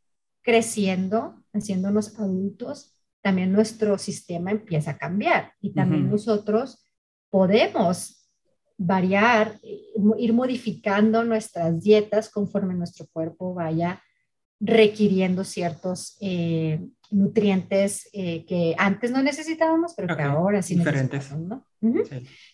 creciendo, 0.43 1.43
haciéndonos 1.53 2.19
adultos, 2.19 2.97
también 3.21 3.53
nuestro 3.53 3.99
sistema 3.99 4.50
empieza 4.50 4.93
a 4.93 4.99
cambiar 4.99 5.53
y 5.61 5.75
también 5.75 6.09
nosotros 6.09 6.83
podemos 7.29 8.20
variar, 8.82 9.60
ir 9.62 10.32
modificando 10.32 11.22
nuestras 11.22 11.82
dietas 11.82 12.30
conforme 12.30 12.75
nuestro 12.75 13.06
cuerpo 13.12 13.52
vaya 13.52 14.02
requiriendo 14.58 15.44
ciertos 15.44 16.16
eh, 16.20 16.80
nutrientes 17.10 18.08
eh, 18.14 18.46
que 18.46 18.75
antes 18.78 19.10
no 19.10 19.22
necesitábamos, 19.22 19.92
pero 19.94 20.16
que 20.16 20.22
ahora 20.22 20.62
sí 20.62 20.76
necesitamos. 20.76 21.38
¿no? 21.38 21.66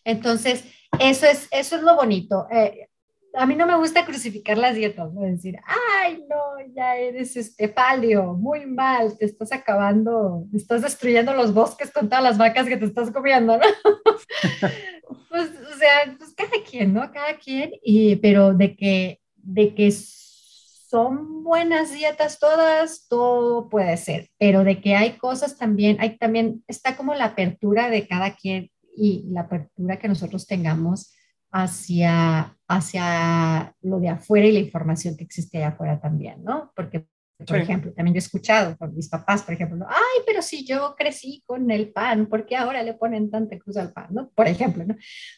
Entonces, 0.05 0.65
eso 0.99 1.27
es, 1.27 1.47
eso 1.53 1.77
es 1.77 1.83
lo 1.83 1.95
bonito. 1.95 2.49
Eh, 2.51 2.89
a 3.37 3.47
mí 3.47 3.55
no 3.55 3.67
me 3.67 3.77
gusta 3.77 4.05
crucificar 4.07 4.57
las 4.57 4.75
dietas, 4.75 5.13
¿no? 5.13 5.21
Decir, 5.21 5.59
ay, 5.67 6.25
no, 6.29 6.75
ya 6.75 6.97
eres 6.97 7.37
este 7.37 7.69
palio, 7.69 8.35
muy 8.35 8.65
mal, 8.65 9.17
te 9.19 9.27
estás 9.27 9.53
acabando, 9.53 10.47
estás 10.55 10.83
destruyendo 10.83 11.35
los 11.35 11.53
bosques 11.53 11.93
con 11.93 12.09
todas 12.09 12.25
las 12.25 12.39
vacas 12.39 12.67
que 12.67 12.79
te 12.79 12.87
estás 12.87 13.11
comiendo, 13.11 13.59
¿no? 13.59 13.65
pues, 15.29 15.51
o 15.51 15.79
sea, 15.79 16.17
pues 16.19 16.33
cada 16.35 16.65
quien, 16.69 16.95
¿no? 16.95 17.13
Cada 17.13 17.37
quien, 17.37 17.73
y, 17.83 18.17
pero 18.17 18.55
de 18.55 18.75
que, 18.75 19.21
de 19.37 19.75
que 19.75 19.91
son 19.91 21.45
buenas 21.45 21.93
dietas 21.93 22.39
todas, 22.39 23.07
todo 23.07 23.69
puede 23.69 23.99
ser, 23.99 24.31
pero 24.39 24.65
de 24.65 24.81
que 24.81 24.97
hay 24.97 25.19
cosas 25.19 25.59
también, 25.59 25.99
hay 26.01 26.17
también, 26.17 26.65
está 26.69 26.97
como 26.97 27.15
la 27.15 27.27
apertura 27.27 27.91
de 27.91 28.09
cada 28.09 28.35
quien 28.35 28.71
y 28.97 29.25
la 29.29 29.43
apertura 29.43 29.99
que 29.99 30.09
nosotros 30.09 30.47
tengamos 30.47 31.13
hacia, 31.57 32.55
hacia 32.69 33.75
lo 33.81 33.99
de 33.99 34.11
afuera 34.11 34.47
y 34.47 34.53
la 34.53 34.59
información 34.59 35.17
que 35.17 35.25
existe 35.25 35.57
allá 35.57 35.69
afuera 35.69 35.99
también, 35.99 36.45
¿no? 36.45 36.71
Porque, 36.77 37.07
por 37.47 37.57
ejemplo, 37.57 37.93
también 37.95 38.15
yo 38.15 38.19
he 38.19 38.27
escuchado 38.27 38.77
con 38.77 38.95
mis 38.95 39.09
papás, 39.09 39.43
por 39.43 39.55
ejemplo, 39.55 39.87
ay, 39.89 40.23
pero 40.27 40.43
si 40.43 40.67
yo 40.67 40.95
crecí 40.99 41.43
con 41.47 41.71
el 41.71 41.93
pan, 41.93 42.27
¿por 42.27 42.45
qué 42.45 42.57
ahora 42.57 42.83
le 42.83 42.93
ponen 42.93 43.31
tanta 43.31 43.59
cruz 43.59 43.79
al 43.79 43.91
pan, 43.91 44.09
¿no? 44.11 44.31
Por 44.35 44.49
ejemplo, 44.49 44.85
¿no? 44.85 44.97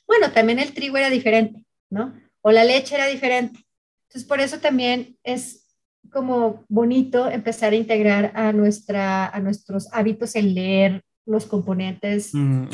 Bueno, 0.08 0.32
también 0.32 0.58
el 0.58 0.72
trigo 0.72 0.96
era 0.96 1.08
diferente, 1.08 1.64
¿no? 1.88 2.14
O 2.40 2.50
la 2.50 2.64
leche 2.64 2.96
era 2.96 3.06
diferente. 3.06 3.60
Entonces, 4.08 4.28
por 4.28 4.40
eso 4.40 4.58
también 4.58 5.16
es 5.22 5.68
como 6.10 6.64
bonito 6.68 7.30
empezar 7.30 7.74
a 7.74 7.76
integrar 7.76 8.32
a, 8.34 8.52
nuestra, 8.52 9.28
a 9.28 9.38
nuestros 9.38 9.88
hábitos 9.92 10.34
el 10.34 10.54
leer 10.54 11.02
los 11.26 11.46
componentes, 11.46 12.34
mm, 12.34 12.68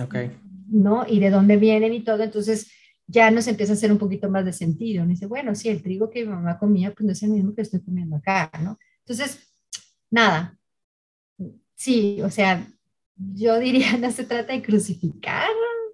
¿no? 0.69 1.05
Y 1.07 1.19
de 1.19 1.29
dónde 1.29 1.59
vienen 1.59 1.93
y 1.93 2.05
todo. 2.05 2.23
Entonces, 2.23 2.71
ya 3.07 3.31
nos 3.31 3.47
empieza 3.47 3.73
a 3.73 3.77
hacer 3.77 3.93
un 3.93 3.99
poquito 3.99 4.31
más 4.31 4.45
de 4.45 4.53
sentido. 4.53 5.07
dice, 5.07 5.27
bueno, 5.27 5.55
sí, 5.55 5.69
el 5.69 5.83
trigo 5.83 6.11
que 6.11 6.25
mi 6.25 6.33
mamá 6.33 6.59
comía, 6.59 6.93
pues 6.93 7.05
no 7.05 7.13
es 7.13 7.23
el 7.23 7.31
mismo 7.31 7.55
que 7.55 7.63
estoy 7.63 7.81
comiendo 7.83 8.17
acá, 8.17 8.51
¿no? 8.63 8.79
Entonces, 9.01 9.53
nada, 10.11 10.59
sí, 11.75 12.21
o 12.23 12.31
sea, 12.31 12.67
yo 13.17 13.59
diría, 13.59 13.97
no 13.99 14.11
se 14.11 14.25
trata 14.25 14.53
de 14.53 14.63
crucificar 14.63 15.49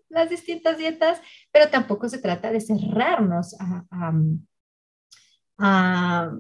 las 0.09 0.29
distintas 0.29 0.77
dietas, 0.77 1.21
pero 1.53 1.71
tampoco 1.71 2.09
se 2.09 2.19
trata 2.19 2.51
de 2.51 2.61
cerrarnos 2.61 3.57
a, 3.59 4.13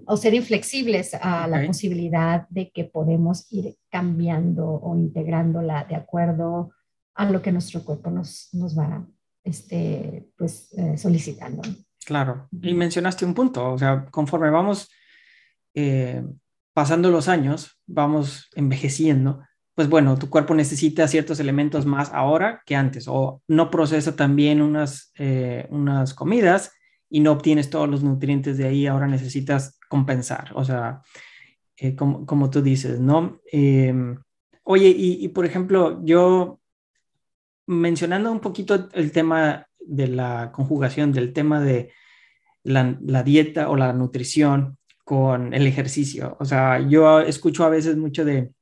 o 0.06 0.16
ser 0.16 0.32
inflexibles 0.34 1.12
a 1.14 1.46
la 1.46 1.66
posibilidad 1.66 2.48
de 2.48 2.70
que 2.70 2.84
podemos 2.84 3.52
ir 3.52 3.76
cambiando 3.90 4.66
o 4.66 4.96
integrándola 4.96 5.84
de 5.84 5.94
acuerdo 5.94 6.70
a 7.14 7.30
lo 7.30 7.42
que 7.42 7.52
nuestro 7.52 7.84
cuerpo 7.84 8.10
nos, 8.10 8.48
nos 8.54 8.78
va 8.78 9.06
este, 9.44 10.28
pues, 10.36 10.72
eh, 10.72 10.96
solicitando. 10.96 11.62
Claro, 12.04 12.48
y 12.60 12.74
mencionaste 12.74 13.24
un 13.24 13.34
punto, 13.34 13.72
o 13.72 13.78
sea, 13.78 14.06
conforme 14.10 14.50
vamos 14.50 14.90
eh, 15.74 16.24
pasando 16.72 17.10
los 17.10 17.28
años, 17.28 17.78
vamos 17.86 18.48
envejeciendo, 18.54 19.42
pues 19.74 19.88
bueno, 19.88 20.18
tu 20.18 20.28
cuerpo 20.28 20.54
necesita 20.54 21.08
ciertos 21.08 21.40
elementos 21.40 21.86
más 21.86 22.12
ahora 22.12 22.62
que 22.66 22.76
antes, 22.76 23.06
o 23.08 23.42
no 23.48 23.70
procesa 23.70 24.16
también 24.16 24.60
unas, 24.60 25.12
eh, 25.18 25.66
unas 25.70 26.14
comidas 26.14 26.72
y 27.08 27.20
no 27.20 27.32
obtienes 27.32 27.70
todos 27.70 27.88
los 27.88 28.02
nutrientes 28.02 28.58
de 28.58 28.66
ahí, 28.66 28.86
ahora 28.86 29.06
necesitas 29.06 29.78
compensar, 29.88 30.50
o 30.54 30.64
sea, 30.64 31.02
eh, 31.76 31.96
como, 31.96 32.26
como, 32.26 32.50
tú 32.50 32.60
dices, 32.60 33.00
¿no? 33.00 33.40
Em, 33.50 34.18
oye, 34.64 34.94
y, 34.94 35.28
por 35.28 35.46
ejemplo, 35.46 36.00
yo 36.04 36.59
mencionando 37.70 38.32
un 38.32 38.40
poquito 38.40 38.88
el 38.92 39.12
tema 39.12 39.66
de 39.78 40.08
la 40.08 40.50
conjugación, 40.52 41.12
del 41.12 41.32
tema 41.32 41.60
de 41.60 41.92
la, 42.64 42.98
la 43.00 43.22
dieta 43.22 43.70
o 43.70 43.76
la 43.76 43.92
nutrición 43.92 44.76
con 45.04 45.54
el 45.54 45.66
ejercicio, 45.66 46.36
o 46.40 46.44
sea, 46.44 46.80
yo 46.80 47.20
escucho 47.20 47.64
a 47.64 47.68
veces 47.70 47.96
mucho 47.96 48.24
de 48.24 48.52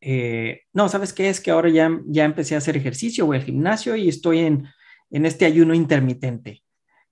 eh, 0.00 0.62
no, 0.72 0.88
¿sabes 0.88 1.12
qué? 1.12 1.28
Es 1.28 1.40
que 1.40 1.50
ahora 1.50 1.68
ya, 1.68 1.90
ya 2.06 2.24
empecé 2.24 2.54
a 2.54 2.58
hacer 2.58 2.76
ejercicio, 2.76 3.26
voy 3.26 3.38
al 3.38 3.44
gimnasio 3.44 3.96
y 3.96 4.08
estoy 4.08 4.40
en, 4.40 4.66
en 5.10 5.26
este 5.26 5.44
ayuno 5.46 5.74
intermitente. 5.74 6.62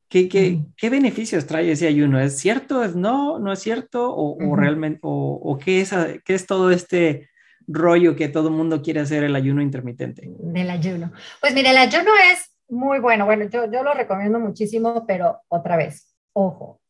¿Qué, 0.09 0.29
qué, 0.29 0.61
¿Qué, 0.77 0.91
beneficios 0.91 1.47
trae 1.47 1.71
ese 1.73 1.87
ayuno? 1.87 2.21
¿Es 2.21 2.39
cierto? 2.39 2.85
¿Es 2.85 2.95
no? 2.95 3.39
¿No 3.39 3.53
es 3.53 3.59
cierto? 3.59 4.15
¿O, 4.15 4.37
o 4.37 4.57
realmente, 4.57 5.01
o, 5.03 5.41
o 5.43 5.59
qué, 5.59 5.81
es, 5.81 5.93
qué 6.25 6.35
es 6.35 6.47
todo 6.47 6.71
este 6.71 7.29
rollo 7.67 8.17
que 8.17 8.29
todo 8.29 8.51
mundo 8.51 8.83
quiere 8.83 9.01
hacer 9.01 9.25
el 9.25 9.37
ayuno 9.37 9.63
intermitente? 9.63 10.23
Del 10.27 10.71
ayuno. 10.71 11.13
Pues 11.41 11.55
mire, 11.55 11.71
el 11.71 11.77
ayuno 11.77 12.11
es 12.33 12.55
muy 12.69 12.99
bueno. 12.99 13.27
Bueno, 13.27 13.49
yo, 13.49 13.71
yo 13.71 13.83
lo 13.83 13.95
recomiendo 13.95 14.39
muchísimo, 14.39 15.07
pero 15.07 15.41
otra 15.49 15.77
vez, 15.77 16.15
ojo, 16.33 16.81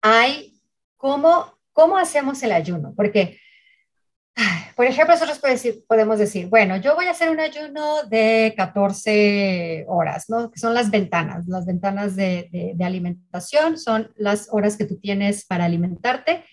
hay 0.00 0.60
cómo, 0.96 1.58
cómo 1.72 1.98
hacemos 1.98 2.42
el 2.42 2.52
ayuno, 2.52 2.94
porque 2.96 3.38
por 4.76 4.86
ejemplo, 4.86 5.14
nosotros 5.14 5.40
podemos 5.86 6.18
decir, 6.18 6.48
bueno, 6.48 6.76
yo 6.76 6.94
voy 6.94 7.06
a 7.06 7.10
hacer 7.10 7.30
un 7.30 7.40
ayuno 7.40 8.04
de 8.04 8.54
14 8.56 9.84
horas, 9.88 10.30
¿no? 10.30 10.50
Que 10.50 10.58
son 10.58 10.74
las 10.74 10.90
ventanas. 10.90 11.46
Las 11.46 11.66
ventanas 11.66 12.16
de, 12.16 12.74
alimentación 12.80 13.78
son 13.78 14.10
las 14.16 14.48
horas 14.50 14.76
que 14.76 14.86
tú 14.86 14.98
tienes 14.98 15.44
para 15.44 15.66
alimentarte. 15.66 16.44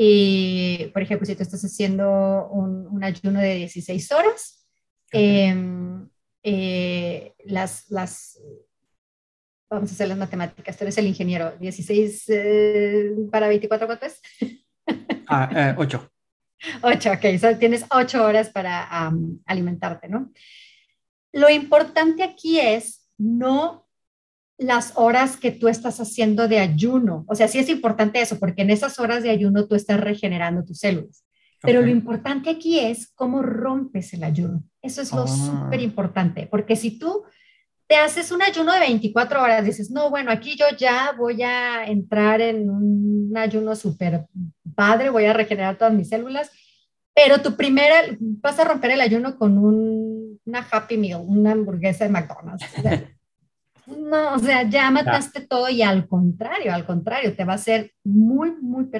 Y, 0.00 0.90
por 0.92 1.02
ejemplo, 1.02 1.26
si 1.26 1.34
tú 1.34 1.42
estás 1.42 1.64
haciendo 1.64 2.46
un, 2.52 3.02
ayuno 3.02 3.40
de 3.40 3.56
16 3.56 4.12
horas, 4.12 4.64
em, 5.10 6.08
eh, 6.44 7.34
las, 7.46 7.90
las, 7.90 8.40
vamos 9.68 9.90
a 9.90 9.94
hacer 9.94 10.06
las 10.06 10.16
matemáticas, 10.16 10.76
tú 10.76 10.84
eres 10.84 10.98
el 10.98 11.08
ingeniero, 11.08 11.50
16 11.58 12.24
eh, 12.28 13.10
para 13.32 13.48
24, 13.48 13.88
¿cuánto 13.88 14.06
es? 14.06 14.22
Ah, 15.26 15.74
8. 15.76 16.10
Eh, 16.60 16.66
Ocho, 16.82 17.10
ok, 17.12 17.58
tienes 17.58 17.84
ocho 17.90 18.24
horas 18.24 18.50
para 18.50 19.12
alimentarte, 19.46 20.08
¿no? 20.08 20.32
Lo 21.32 21.50
importante 21.50 22.22
aquí 22.22 22.60
es 22.60 23.10
no 23.18 23.87
las 24.58 24.92
horas 24.96 25.36
que 25.36 25.52
tú 25.52 25.68
estás 25.68 26.00
haciendo 26.00 26.48
de 26.48 26.58
ayuno. 26.58 27.24
O 27.28 27.34
sea, 27.34 27.46
sí 27.48 27.58
es 27.58 27.68
importante 27.68 28.20
eso, 28.20 28.38
porque 28.38 28.62
en 28.62 28.70
esas 28.70 28.98
horas 28.98 29.22
de 29.22 29.30
ayuno 29.30 29.66
tú 29.66 29.76
estás 29.76 30.00
regenerando 30.00 30.64
tus 30.64 30.78
células. 30.78 31.24
Pero 31.62 31.80
lo 31.80 31.88
importante 31.88 32.50
aquí 32.50 32.78
es 32.78 33.08
cómo 33.14 33.42
rompes 33.42 34.12
el 34.14 34.22
ayuno. 34.22 34.62
Eso 34.82 35.02
es 35.02 35.12
lo 35.12 35.22
ah. 35.22 35.26
súper 35.26 35.80
importante, 35.80 36.46
porque 36.48 36.76
si 36.76 36.98
tú 36.98 37.24
te 37.88 37.96
haces 37.96 38.30
un 38.30 38.42
ayuno 38.42 38.72
de 38.72 38.80
24 38.80 39.42
horas, 39.42 39.64
dices, 39.64 39.90
no, 39.90 40.10
bueno, 40.10 40.30
aquí 40.30 40.56
yo 40.56 40.66
ya 40.76 41.14
voy 41.16 41.42
a 41.42 41.86
entrar 41.86 42.40
en 42.40 42.68
un 42.68 43.32
ayuno 43.36 43.74
súper 43.74 44.26
padre, 44.74 45.10
voy 45.10 45.24
a 45.24 45.32
regenerar 45.32 45.78
todas 45.78 45.94
mis 45.94 46.10
células, 46.10 46.50
pero 47.14 47.40
tu 47.40 47.56
primera, 47.56 48.02
vas 48.20 48.58
a 48.58 48.64
romper 48.64 48.92
el 48.92 49.00
ayuno 49.00 49.36
con 49.36 49.58
un, 49.58 50.38
una 50.44 50.66
Happy 50.70 50.98
Meal, 50.98 51.22
una 51.26 51.52
hamburguesa 51.52 52.04
de 52.04 52.10
McDonald's. 52.10 52.64
No, 54.08 54.34
o 54.34 54.38
sea, 54.38 54.68
ya 54.68 54.90
mataste 54.90 55.40
todo 55.42 55.68
y 55.68 55.82
al 55.82 56.08
contrario, 56.08 56.72
al 56.74 56.86
contrario, 56.86 57.34
te 57.34 57.44
va 57.44 57.54
a 57.54 57.58
ser 57.58 57.92
muy, 58.04 58.52
muy 58.60 58.90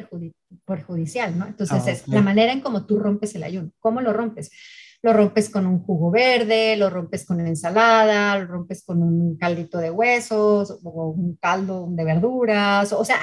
perjudicial, 0.65 1.39
¿no? 1.39 1.47
Entonces, 1.47 1.83
ah, 1.87 1.91
es 1.91 2.09
la 2.09 2.23
manera 2.23 2.53
en 2.53 2.61
cómo 2.61 2.87
tú 2.87 2.99
rompes 2.99 3.35
el 3.35 3.43
ayuno. 3.43 3.71
¿Cómo 3.81 4.01
lo 4.01 4.13
rompes? 4.13 4.51
lo 5.03 5.13
rompes 5.13 5.49
con 5.49 5.67
un 5.67 5.81
jugo 5.81 6.11
verde, 6.11 6.77
lo 6.77 6.91
rompes 6.91 7.25
con 7.25 7.39
una 7.39 7.49
ensalada, 7.49 8.39
lo 8.39 8.47
rompes 8.47 8.85
con 8.85 9.03
un 9.03 9.37
caldito 9.37 9.79
de 9.79 9.91
huesos 9.91 10.79
o 10.83 11.11
un 11.11 11.37
caldo 11.37 11.87
de 11.91 12.05
verduras, 12.05 12.93
o 12.93 13.05
sea, 13.05 13.19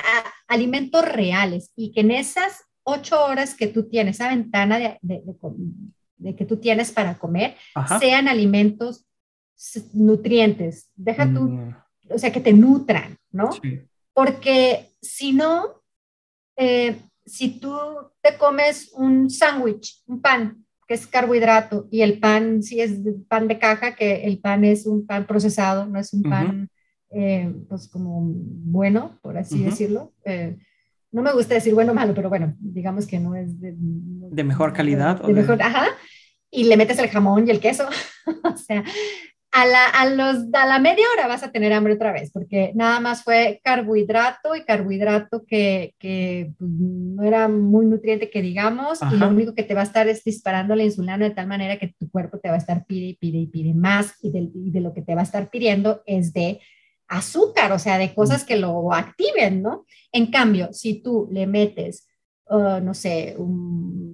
alimentos 0.47 1.03
reales 1.03 1.71
y 1.75 1.91
que 1.91 2.01
en 2.01 2.11
esas 2.11 2.63
ocho 2.83 3.25
horas 3.25 3.55
que 3.55 3.67
tú 3.67 3.89
tienes, 3.89 4.17
esa 4.17 4.29
ventana 4.29 4.77
de, 4.79 4.99
de, 5.01 6.35
que 6.35 6.45
tú 6.45 6.57
tienes 6.57 6.91
para 6.91 7.17
comer, 7.17 7.55
sean 7.99 8.27
alimentos 8.27 9.04
nutrientes, 9.93 10.89
deja 10.95 11.31
tú, 11.31 11.41
mm. 11.41 11.75
o 12.09 12.17
sea, 12.17 12.31
que 12.31 12.41
te 12.41 12.53
nutran, 12.53 13.17
¿no? 13.31 13.49
Porque 14.13 14.89
si 15.01 15.33
no, 15.33 15.81
eh, 16.57 16.97
si 17.25 17.59
tú 17.59 17.75
te 18.21 18.37
comes 18.37 18.91
un 18.93 19.29
sándwich, 19.29 20.03
un 20.07 20.21
pan, 20.21 20.65
que 20.87 20.93
es 20.93 21.07
carbohidrato, 21.07 21.87
y 21.91 22.01
el 22.01 22.19
pan 22.19 22.61
sí 22.61 22.79
es 22.79 22.99
pan 23.27 23.47
de 23.47 23.57
caja, 23.57 23.95
que 23.95 24.25
el 24.25 24.39
pan 24.39 24.63
es 24.63 24.85
un 24.85 25.05
pan 25.05 25.25
procesado, 25.25 25.85
no 25.85 25.99
es 25.99 26.13
un 26.13 26.23
pan, 26.23 26.69
eh, 27.11 27.53
pues 27.67 27.87
como 27.87 28.21
bueno, 28.23 29.19
por 29.21 29.37
así 29.37 29.63
decirlo. 29.63 30.13
Eh, 30.25 30.57
no 31.11 31.21
me 31.21 31.31
gusta 31.31 31.55
decir 31.55 31.73
bueno 31.73 31.93
o 31.93 31.95
malo, 31.95 32.13
pero 32.13 32.29
bueno, 32.29 32.55
digamos 32.59 33.07
que 33.07 33.19
no 33.19 33.35
es 33.35 33.59
de, 33.59 33.73
de 33.77 34.43
mejor 34.43 34.73
calidad. 34.73 35.21
De, 35.21 35.33
mejor, 35.33 35.61
ajá. 35.61 35.87
Y 36.51 36.65
le 36.65 36.77
metes 36.77 36.99
el 36.99 37.09
jamón 37.09 37.47
y 37.47 37.51
el 37.51 37.59
queso. 37.59 37.87
o 38.43 38.57
sea, 38.57 38.83
a 39.57 39.65
la, 39.65 39.85
a, 39.85 40.09
los, 40.09 40.47
a 40.51 40.65
la 40.65 40.79
media 40.79 41.05
hora 41.13 41.27
vas 41.27 41.41
a 41.41 41.51
tener 41.53 41.71
hambre 41.71 41.93
otra 41.93 42.11
vez, 42.11 42.29
porque 42.29 42.73
nada 42.75 42.99
más 42.99 43.23
fue 43.23 43.61
carbohidrato 43.63 44.53
y 44.53 44.65
carbohidrato 44.65 45.45
que, 45.45 45.95
que 45.97 46.51
pues, 46.59 46.69
no 46.69 47.23
era 47.23 47.47
muy 47.47 47.85
nutriente 47.85 48.29
que 48.29 48.41
digamos, 48.41 48.99
y 49.13 49.15
lo 49.15 49.29
único 49.29 49.55
que 49.55 49.63
te 49.63 49.73
va 49.73 49.79
a 49.79 49.85
estar 49.85 50.09
es 50.09 50.25
disparando 50.25 50.75
la 50.75 50.83
insulina 50.83 51.17
de 51.17 51.29
tal 51.29 51.47
manera 51.47 51.79
que 51.79 51.95
tu 51.97 52.09
cuerpo 52.09 52.37
te 52.37 52.49
va 52.49 52.55
a 52.55 52.57
estar 52.57 52.85
pide 52.85 53.05
y 53.05 53.13
pide 53.13 53.37
y 53.37 53.47
pide 53.47 53.73
más, 53.73 54.15
y 54.21 54.29
de, 54.31 54.49
de 54.53 54.81
lo 54.81 54.93
que 54.93 55.01
te 55.01 55.15
va 55.15 55.21
a 55.21 55.23
estar 55.23 55.49
pidiendo 55.49 56.03
es 56.05 56.33
de 56.33 56.59
azúcar, 57.07 57.71
o 57.71 57.79
sea, 57.79 57.97
de 57.97 58.13
cosas 58.13 58.43
que 58.43 58.57
lo 58.57 58.91
activen, 58.91 59.61
¿no? 59.61 59.85
En 60.11 60.31
cambio, 60.31 60.73
si 60.73 61.01
tú 61.01 61.29
le 61.31 61.47
metes, 61.47 62.09
uh, 62.49 62.81
no 62.81 62.93
sé, 62.93 63.35
un 63.37 64.04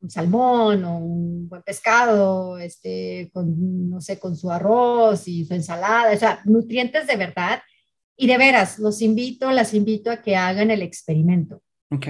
un 0.00 0.10
salmón 0.10 0.84
o 0.84 0.98
un 0.98 1.48
buen 1.48 1.62
pescado, 1.62 2.58
este, 2.58 3.30
con, 3.32 3.90
no 3.90 4.00
sé, 4.00 4.18
con 4.18 4.36
su 4.36 4.50
arroz 4.50 5.26
y 5.28 5.44
su 5.44 5.54
ensalada, 5.54 6.12
o 6.12 6.18
sea, 6.18 6.40
nutrientes 6.44 7.06
de 7.06 7.16
verdad. 7.16 7.60
Y 8.16 8.26
de 8.26 8.38
veras, 8.38 8.78
los 8.78 9.02
invito, 9.02 9.50
las 9.50 9.74
invito 9.74 10.10
a 10.10 10.22
que 10.22 10.36
hagan 10.36 10.70
el 10.70 10.82
experimento. 10.82 11.62
Ok. 11.90 12.06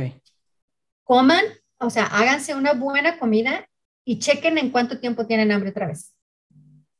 Coman, 1.03 1.45
o 1.79 1.91
sea, 1.91 2.05
háganse 2.07 2.55
una 2.55 2.75
buena 2.75 3.19
comida 3.19 3.67
y 4.05 4.21
chequen 4.21 4.57
en 4.59 4.71
cuánto 4.71 5.01
tiempo 5.01 5.27
tienen 5.27 5.51
hambre 5.51 5.71
otra 5.71 5.89
vez. 5.89 6.15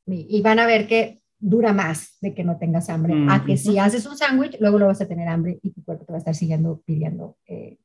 Y, 0.05 0.41
van 0.41 0.59
a 0.59 0.65
ver 0.65 0.87
que 0.87 1.21
dura 1.37 1.73
más 1.73 2.17
de 2.21 2.33
que 2.33 2.43
no 2.43 2.57
tengas 2.57 2.89
hambre, 2.89 3.13
a 3.29 3.43
que 3.45 3.57
si 3.57 3.77
haces 3.77 4.05
un 4.05 4.17
sándwich, 4.17 4.57
luego 4.59 4.79
lo 4.79 4.87
vas 4.87 5.01
a 5.01 5.07
tener 5.07 5.27
hambre 5.27 5.59
y 5.61 5.71
tu 5.71 5.83
cuerpo 5.83 6.05
te 6.05 6.13
va 6.13 6.17
a 6.17 6.19
estar 6.19 6.35
siguiendo 6.35 6.81
pidiendo 6.85 7.37
eh, 7.45 7.77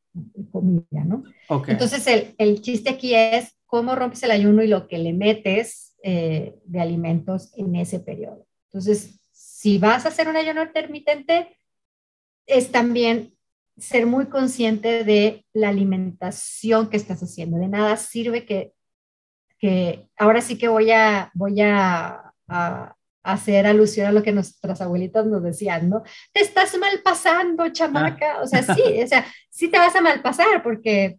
comida, 0.51 1.05
¿no? 1.05 1.25
Entonces, 1.67 2.07
el, 2.07 2.35
el, 2.39 2.61
chiste 2.61 2.91
aquí 2.91 3.15
es 3.15 3.57
cómo 3.67 3.95
rompes 3.95 4.23
el 4.23 4.31
ayuno 4.31 4.63
y 4.63 4.69
lo 4.69 4.89
que 4.89 4.99
le 4.99 5.13
metes 5.13 5.95
eh, 6.03 6.57
de 6.65 6.81
alimentos 6.81 7.53
en 7.57 7.77
ese 7.77 8.01
periodo. 8.01 8.47
Entonces, 8.67 9.21
si 9.33 9.79
vas 9.79 10.05
a 10.05 10.09
hacer 10.09 10.29
un 10.29 10.37
ayuno 10.37 10.63
intermitente, 10.63 11.57
es 12.47 12.71
también 12.71 13.35
ser 13.79 14.07
muy 14.07 14.27
consciente 14.27 15.05
de 15.05 15.47
la 15.53 15.69
alimentación 15.69 16.91
que 16.91 16.97
estás 16.97 17.23
haciendo. 17.23 17.59
De 17.59 17.69
nada 17.69 17.97
sirve 17.97 18.45
que, 18.45 18.73
que 19.59 20.09
ahora 20.19 20.41
sí 20.41 20.59
que 20.59 20.69
voy 20.69 20.91
a, 20.91 21.31
voy 21.35 21.61
a, 21.61 22.35
a 22.49 22.97
hacer 23.23 23.67
alusión 23.67 24.07
a 24.07 24.13
lo 24.13 24.23
que 24.23 24.33
nuestras 24.33 24.81
abuelitas 24.81 25.27
nos 25.27 25.43
decían, 25.43 25.89
¿no? 25.89 26.03
Te 26.33 26.41
estás 26.41 26.77
mal 26.79 27.01
pasando, 27.05 27.69
chamaca. 27.69 28.41
O 28.43 28.47
sea, 28.47 28.63
sí, 28.63 28.83
o 29.03 29.07
sea, 29.07 29.25
sí 29.53 29.69
te 29.69 29.79
vas 29.79 29.95
a 29.95 30.01
mal 30.01 30.23
pasar 30.23 30.63
porque 30.63 31.19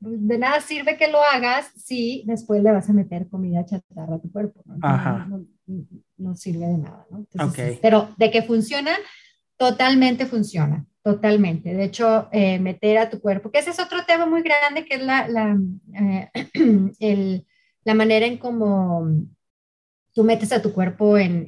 de 0.00 0.38
nada 0.38 0.60
sirve 0.60 0.96
que 0.96 1.08
lo 1.08 1.22
hagas 1.22 1.70
si 1.76 2.24
después 2.26 2.62
le 2.62 2.72
vas 2.72 2.88
a 2.88 2.92
meter 2.92 3.28
comida 3.28 3.64
chatarra 3.64 4.16
a 4.16 4.20
tu 4.20 4.32
cuerpo. 4.32 4.62
¿no? 4.64 4.76
Ajá. 4.82 5.28
No, 6.16 6.34
sirve 6.34 6.66
de 6.66 6.78
nada, 6.78 7.06
¿no? 7.10 7.26
Pero 7.80 8.08
de 8.16 8.30
que 8.30 8.42
funciona, 8.42 8.92
totalmente 9.56 10.26
funciona, 10.26 10.86
totalmente. 11.02 11.74
De 11.74 11.84
hecho, 11.84 12.28
eh, 12.32 12.58
meter 12.58 12.98
a 12.98 13.10
tu 13.10 13.20
cuerpo, 13.20 13.50
que 13.50 13.58
ese 13.58 13.70
es 13.70 13.80
otro 13.80 14.04
tema 14.06 14.26
muy 14.26 14.42
grande, 14.42 14.84
que 14.84 14.96
es 14.96 15.02
la, 15.02 15.28
la, 15.28 15.58
eh, 15.94 16.30
el, 17.00 17.46
la 17.84 17.94
manera 17.94 18.26
en 18.26 18.38
cómo 18.38 19.06
tú 20.14 20.24
metes 20.24 20.52
a 20.52 20.62
tu 20.62 20.72
cuerpo 20.72 21.18
en, 21.18 21.46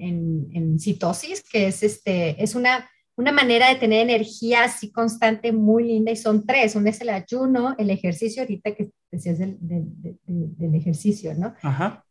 en, 0.52 0.78
citosis, 0.78 1.42
que 1.48 1.68
es, 1.68 1.82
este, 1.82 2.42
es 2.42 2.54
una, 2.54 2.88
una 3.16 3.32
manera 3.32 3.68
de 3.68 3.76
tener 3.76 4.02
energía 4.02 4.64
así 4.64 4.92
constante 4.92 5.50
muy 5.50 5.84
linda 5.84 6.12
y 6.12 6.16
son 6.16 6.46
tres. 6.46 6.76
Uno 6.76 6.90
es 6.90 7.00
el 7.00 7.08
ayuno, 7.08 7.74
el 7.78 7.90
ejercicio, 7.90 8.42
ahorita 8.42 8.74
que 8.74 8.90
decías 9.10 9.38
del, 9.38 9.56
del, 9.60 9.86
del, 10.26 10.74
ejercicio, 10.74 11.34
¿no? 11.34 11.54
Ajá. 11.62 12.04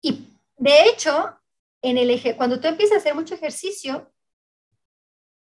Y 0.00 0.28
de 0.56 0.84
hecho, 0.84 1.36
en 1.82 1.98
el 1.98 2.10
eje, 2.10 2.36
cuando 2.36 2.60
tú 2.60 2.68
empiezas 2.68 2.96
a 2.96 3.00
hacer 3.00 3.14
mucho 3.14 3.34
ejercicio, 3.34 4.12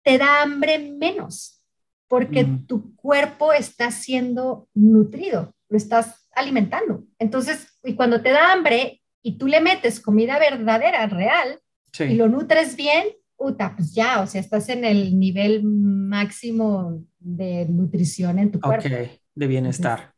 te 0.03 0.17
da 0.17 0.41
hambre 0.41 0.79
menos, 0.79 1.63
porque 2.07 2.45
tu 2.67 2.95
cuerpo 2.95 3.53
está 3.53 3.91
siendo 3.91 4.67
nutrido, 4.73 5.53
lo 5.69 5.77
estás 5.77 6.27
alimentando. 6.31 7.03
Entonces, 7.19 7.79
y 7.83 7.93
cuando 7.93 8.21
te 8.21 8.31
da 8.31 8.51
hambre, 8.51 9.01
y 9.21 9.37
tú 9.37 9.47
le 9.47 9.61
metes 9.61 9.99
comida 9.99 10.39
verdadera, 10.39 11.05
real, 11.05 11.59
y 11.99 12.15
lo 12.15 12.27
nutres 12.27 12.75
bien, 12.75 13.07
puta, 13.41 13.75
pues 13.75 13.93
ya, 13.93 14.21
o 14.21 14.27
sea, 14.27 14.39
estás 14.39 14.69
en 14.69 14.85
el 14.85 15.17
nivel 15.17 15.63
máximo 15.63 17.03
de 17.19 17.65
nutrición 17.67 18.37
en 18.37 18.51
tu 18.51 18.59
cuerpo. 18.59 18.87
Ok, 18.87 19.19
de 19.33 19.47
bienestar. 19.47 20.13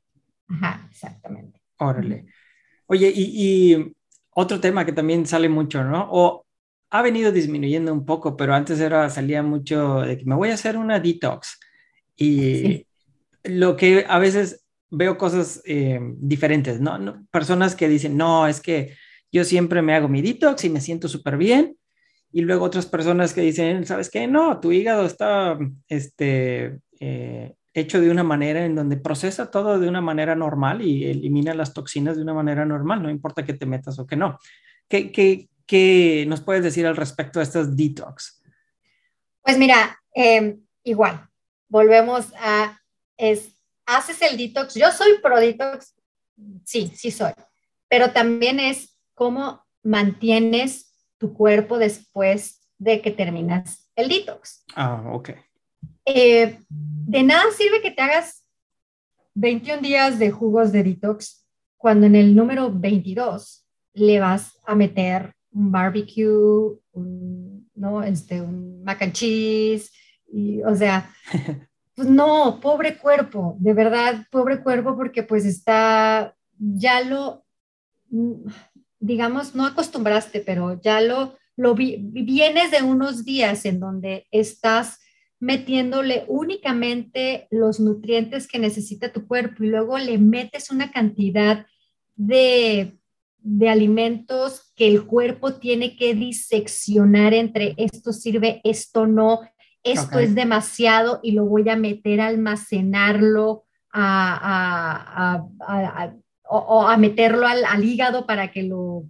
ajá, 0.49 0.86
exactamente. 0.91 1.62
Órale. 1.77 2.25
Oye, 2.88 3.12
y, 3.15 3.93
otro 4.36 4.59
tema 4.59 4.83
que 4.83 4.91
también 4.91 5.25
sale 5.25 5.47
mucho, 5.47 5.83
¿no? 5.83 6.07
O 6.12 6.45
ha 6.89 7.01
venido 7.01 7.31
disminuyendo 7.31 7.93
un 7.93 8.03
poco, 8.03 8.36
pero 8.36 8.55
antes 8.55 8.79
era, 8.79 9.09
salía 9.09 9.43
mucho 9.43 10.01
de 10.01 10.17
que 10.17 10.25
me 10.25 10.36
voy 10.36 10.49
a 10.49 10.55
hacer 10.55 10.75
una 10.75 10.99
detox. 10.99 11.59
Y 12.15 12.88
lo 13.43 13.77
que 13.77 14.05
a 14.07 14.17
veces 14.19 14.65
veo 14.89 15.17
cosas 15.17 15.62
eh, 15.65 15.99
diferentes, 16.17 16.81
¿no? 16.81 17.25
Personas 17.31 17.75
que 17.75 17.88
dicen, 17.88 18.17
no, 18.17 18.47
es 18.47 18.59
que 18.59 18.95
yo 19.31 19.43
siempre 19.43 19.81
me 19.81 19.93
hago 19.93 20.07
mi 20.07 20.21
detox 20.21 20.65
y 20.65 20.69
me 20.69 20.81
siento 20.81 21.07
súper 21.07 21.38
bien. 21.38 21.77
Y 22.33 22.41
luego 22.41 22.65
otras 22.65 22.87
personas 22.87 23.31
que 23.33 23.41
dicen, 23.41 23.85
¿sabes 23.85 24.09
qué? 24.09 24.25
No, 24.27 24.59
tu 24.59 24.71
hígado 24.71 25.05
está 25.05 25.57
este, 25.87 26.79
eh, 26.99 27.53
hecho 27.75 28.01
de 28.01 28.09
una 28.09 28.23
manera 28.23 28.65
en 28.65 28.73
donde 28.73 28.97
procesa 28.97 29.51
todo 29.51 29.79
de 29.79 29.87
una 29.87 30.01
manera 30.01 30.35
normal 30.35 30.81
y 30.81 31.05
elimina 31.05 31.53
las 31.53 31.73
toxinas 31.73 32.15
de 32.15 32.23
una 32.23 32.33
manera 32.33 32.65
normal, 32.65 33.03
no 33.03 33.09
importa 33.11 33.45
que 33.45 33.53
te 33.53 33.67
metas 33.67 33.99
o 33.99 34.07
que 34.07 34.15
no. 34.15 34.39
¿Qué, 34.87 35.11
qué, 35.11 35.47
qué 35.67 36.25
nos 36.27 36.41
puedes 36.41 36.63
decir 36.63 36.87
al 36.87 36.95
respecto 36.95 37.37
de 37.37 37.43
estas 37.43 37.77
detox? 37.77 38.41
Pues 39.43 39.57
mira, 39.59 39.99
em, 40.13 40.59
igual, 40.83 41.27
volvemos 41.67 42.33
a, 42.39 42.79
es, 43.15 43.57
haces 43.85 44.21
el 44.23 44.37
detox. 44.37 44.73
Yo 44.73 44.91
soy 44.91 45.19
pro 45.21 45.39
detox, 45.39 45.95
sí, 46.63 46.91
sí 46.95 47.11
soy, 47.11 47.33
pero 47.87 48.11
también 48.11 48.59
es 48.59 48.97
cómo 49.13 49.65
mantienes 49.83 50.92
tu 51.23 51.33
cuerpo 51.33 51.77
después 51.77 52.59
de 52.77 52.99
que 52.99 53.09
terminas 53.09 53.89
el 53.95 54.09
detox. 54.09 54.65
Ah, 54.75 55.01
ok. 55.13 55.29
Eh, 56.05 56.59
de 56.69 57.23
nada 57.23 57.45
sirve 57.55 57.81
que 57.81 57.91
te 57.91 58.01
hagas 58.01 58.45
21 59.36 59.81
días 59.81 60.19
de 60.19 60.31
jugos 60.31 60.73
de 60.73 60.83
detox 60.83 61.45
cuando 61.77 62.07
en 62.07 62.15
el 62.15 62.36
número 62.36 62.69
22 62.69 63.65
le 63.93 64.19
vas 64.19 64.57
a 64.65 64.75
meter 64.75 65.33
un 65.53 65.71
barbecue, 65.71 66.77
un, 66.91 67.69
¿no? 67.73 68.03
este, 68.03 68.41
un 68.41 68.83
mac 68.83 69.01
and 69.01 69.13
cheese, 69.13 69.93
y, 70.29 70.62
o 70.63 70.75
sea, 70.75 71.09
pues 71.95 72.09
no, 72.09 72.59
pobre 72.62 72.97
cuerpo, 72.97 73.55
de 73.59 73.73
verdad, 73.73 74.25
pobre 74.29 74.62
cuerpo, 74.62 74.97
porque 74.97 75.23
pues 75.23 75.45
está, 75.45 76.36
ya 76.57 76.99
lo, 76.99 77.45
digamos, 79.03 79.53
no 79.53 79.65
acostumbraste, 79.65 80.39
pero 80.39 80.79
ya 80.81 81.01
lo, 81.01 81.37
lo 81.57 81.75
vienes 81.75 82.71
de 82.71 82.81
unos 82.83 83.25
días 83.25 83.65
en 83.65 83.81
donde 83.81 84.27
estás 84.31 84.99
metiéndole 85.41 86.23
únicamente 86.29 87.47
los 87.51 87.81
nutrientes 87.81 88.47
que 88.47 88.59
necesita 88.59 89.11
tu 89.11 89.27
cuerpo 89.27 89.65
y 89.65 89.67
luego 89.67 89.97
le 89.97 90.17
metes 90.17 90.71
una 90.71 90.89
cantidad 90.89 91.65
de, 92.15 92.97
de 93.39 93.69
alimentos 93.69 94.71
que 94.73 94.87
el 94.87 95.05
cuerpo 95.05 95.55
tiene 95.55 95.97
que 95.97 96.15
diseccionar 96.15 97.33
entre 97.33 97.75
esto 97.75 98.13
sirve, 98.13 98.61
esto 98.63 99.05
no, 99.05 99.41
esto 99.83 100.19
es 100.19 100.33
demasiado 100.33 101.19
y 101.21 101.33
lo 101.33 101.45
voy 101.45 101.67
a 101.67 101.75
meter 101.75 102.21
a 102.21 102.27
almacenarlo, 102.27 103.65
a, 103.91 105.43
o, 106.55 106.87
a 106.87 106.97
meterlo 106.97 107.47
al, 107.47 107.83
hígado 107.83 108.25
para 108.25 108.51
que 108.51 108.63
lo, 108.63 109.05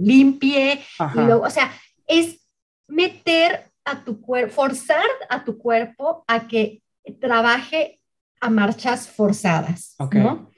limpie. 0.00 0.80
o 0.98 1.50
sea, 1.50 1.72
es 2.06 2.40
meter 2.86 3.70
a 3.84 4.04
tu 4.04 4.20
cuerpo, 4.20 4.54
forzar 4.54 5.06
a 5.28 5.44
tu 5.44 5.58
cuerpo 5.58 6.24
a 6.26 6.46
que 6.46 6.82
trabaje 7.20 8.00
a 8.40 8.50
marchas 8.50 9.08
forzadas, 9.08 9.96
¿no? 10.12 10.50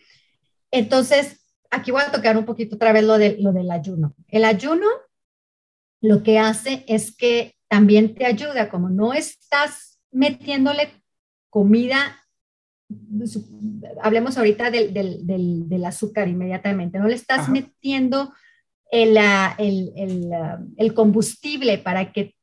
Entonces, 0.71 1.41
aquí 1.71 1.91
voy 1.91 2.03
a 2.03 2.13
tocar 2.13 2.37
un 2.37 2.45
poquito 2.45 2.77
otra 2.77 2.93
vez 2.93 3.05
lo, 3.05 3.19
de, 3.19 3.37
lo 3.39 3.53
del 3.53 3.71
ayuno. 3.71 4.15
El 4.29 4.45
ayuno 4.45 4.87
lo 6.01 6.23
que 6.23 6.39
hace 6.39 6.85
es 6.87 7.17
que 7.17 7.57
también 7.69 8.15
te 8.15 8.27
ayuda, 8.27 8.69
como 8.69 8.91
no 8.91 9.13
estás 9.13 9.99
metiéndole 10.11 10.91
comida, 11.51 12.26
hablemos 14.03 14.39
ahorita 14.39 14.71
del, 14.71 14.93
del, 14.93 15.69
del, 15.69 15.85
azúcar 15.85 16.29
inmediatamente, 16.29 16.99
no 16.99 17.09
le 17.09 17.15
estás 17.15 17.49
metiendo 17.49 18.33
el, 18.91 19.17
el, 19.59 20.31
el, 20.77 20.95
combustible 20.95 21.79
para 21.79 22.13
que 22.13 22.35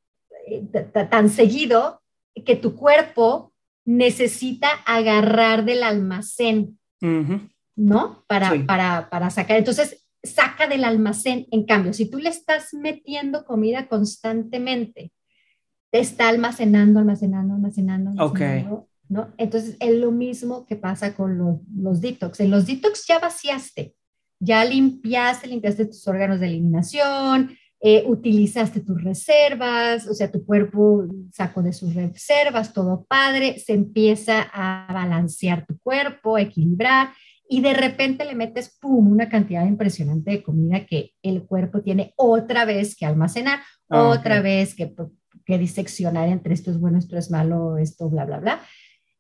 eh, 0.48 0.64
tan 1.10 1.30
seguido 1.30 2.02
que 2.46 2.56
tu 2.56 2.76
cuerpo 2.76 3.54
necesita 3.86 4.70
agarrar 4.86 5.66
del 5.66 5.84
almacén, 5.84 6.78
¿no? 7.76 8.24
Para, 8.28 8.66
para, 8.66 9.10
para 9.10 9.30
sacar. 9.30 9.58
Entonces, 9.58 10.06
saca 10.24 10.68
del 10.68 10.84
almacén. 10.84 11.48
En 11.52 11.66
cambio, 11.66 11.94
si 11.94 12.10
tú 12.10 12.18
le 12.18 12.30
estás 12.30 12.74
metiendo 12.74 13.46
comida 13.46 13.88
constantemente, 13.88 15.12
te 15.92 16.00
está 16.00 16.30
almacenando, 16.30 17.00
almacenando, 17.00 17.54
almacenando. 17.54 18.12
almacenando 18.12 18.88
¿no? 19.10 19.34
Entonces, 19.38 19.78
es 19.80 19.96
lo 19.96 20.12
mismo 20.12 20.66
que 20.66 20.76
pasa 20.76 21.16
con 21.16 21.38
los, 21.38 21.58
los 21.76 22.02
detox. 22.02 22.40
En 22.40 22.52
los 22.52 22.66
detox 22.66 23.06
ya 23.08 23.20
vaciaste, 23.20 23.96
ya 24.40 24.66
limpiaste, 24.66 25.48
limpiaste 25.48 25.86
tus 25.86 26.08
órganos 26.08 26.40
de 26.40 26.48
eliminación, 26.48 27.56
eh, 27.86 28.04
utilizaste 28.08 28.80
tus 28.80 29.04
reservas, 29.04 30.08
o 30.08 30.14
sea, 30.14 30.32
tu 30.32 30.46
cuerpo 30.46 31.06
sacó 31.34 31.62
de 31.62 31.74
sus 31.74 31.94
reservas, 31.94 32.74
todo 32.74 33.06
padre, 33.10 33.60
se 33.60 33.74
empieza 33.74 34.50
a 34.54 34.88
balancear 34.94 35.66
tu 35.66 35.78
cuerpo, 35.80 36.38
equilibrar 36.38 37.10
y 37.50 37.60
de 37.60 37.74
repente 37.74 38.24
le 38.24 38.36
metes, 38.36 38.78
¡pum!, 38.80 39.12
una 39.12 39.28
cantidad 39.28 39.66
impresionante 39.66 40.32
de 40.32 40.44
comida 40.44 40.86
que 40.86 41.12
el 41.22 41.44
cuerpo 41.44 41.82
tiene 41.82 42.14
otra 42.16 42.64
vez 42.64 42.96
que 42.96 43.06
almacenar, 43.06 43.60
ah, 43.90 44.08
otra 44.08 44.42
vez 44.42 44.76
que, 44.76 44.94
que 45.46 45.58
diseccionar 45.58 46.30
entre 46.30 46.54
esto 46.54 46.72
es 46.72 46.80
bueno, 46.80 46.98
esto 46.98 47.18
es 47.18 47.30
malo, 47.32 47.78
esto, 47.78 48.10
bla, 48.10 48.26
bla, 48.26 48.40
bla. 48.40 48.62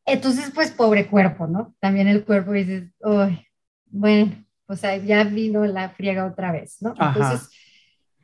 Entonces, 0.06 0.52
pues, 0.54 0.72
pobre 0.72 1.08
cuerpo, 1.08 1.48
¿no? 1.48 1.76
También 1.80 2.08
el 2.08 2.26
cuerpo 2.26 2.52
dice, 2.52 2.92
uy, 3.00 3.48
bueno, 3.86 4.44
pues 4.66 4.82
ya 4.82 5.24
vino 5.24 5.66
la 5.66 5.90
friega 5.90 6.26
otra 6.26 6.52
vez, 6.52 6.82
¿no? 6.82 6.94
Entonces, 7.00 7.50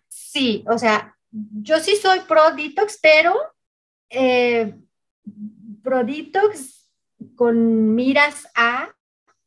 sí, 0.08 0.64
o 0.68 0.78
sea, 0.78 1.16
yo 1.32 1.80
sí 1.80 1.96
soy 1.96 2.20
pro 2.28 2.56
detox, 2.56 3.00
pero 3.02 3.34
eh, 4.10 4.76
pro 5.84 6.04
detox 6.04 6.92
con 7.36 7.96
miras 7.96 8.48
a 8.56 8.90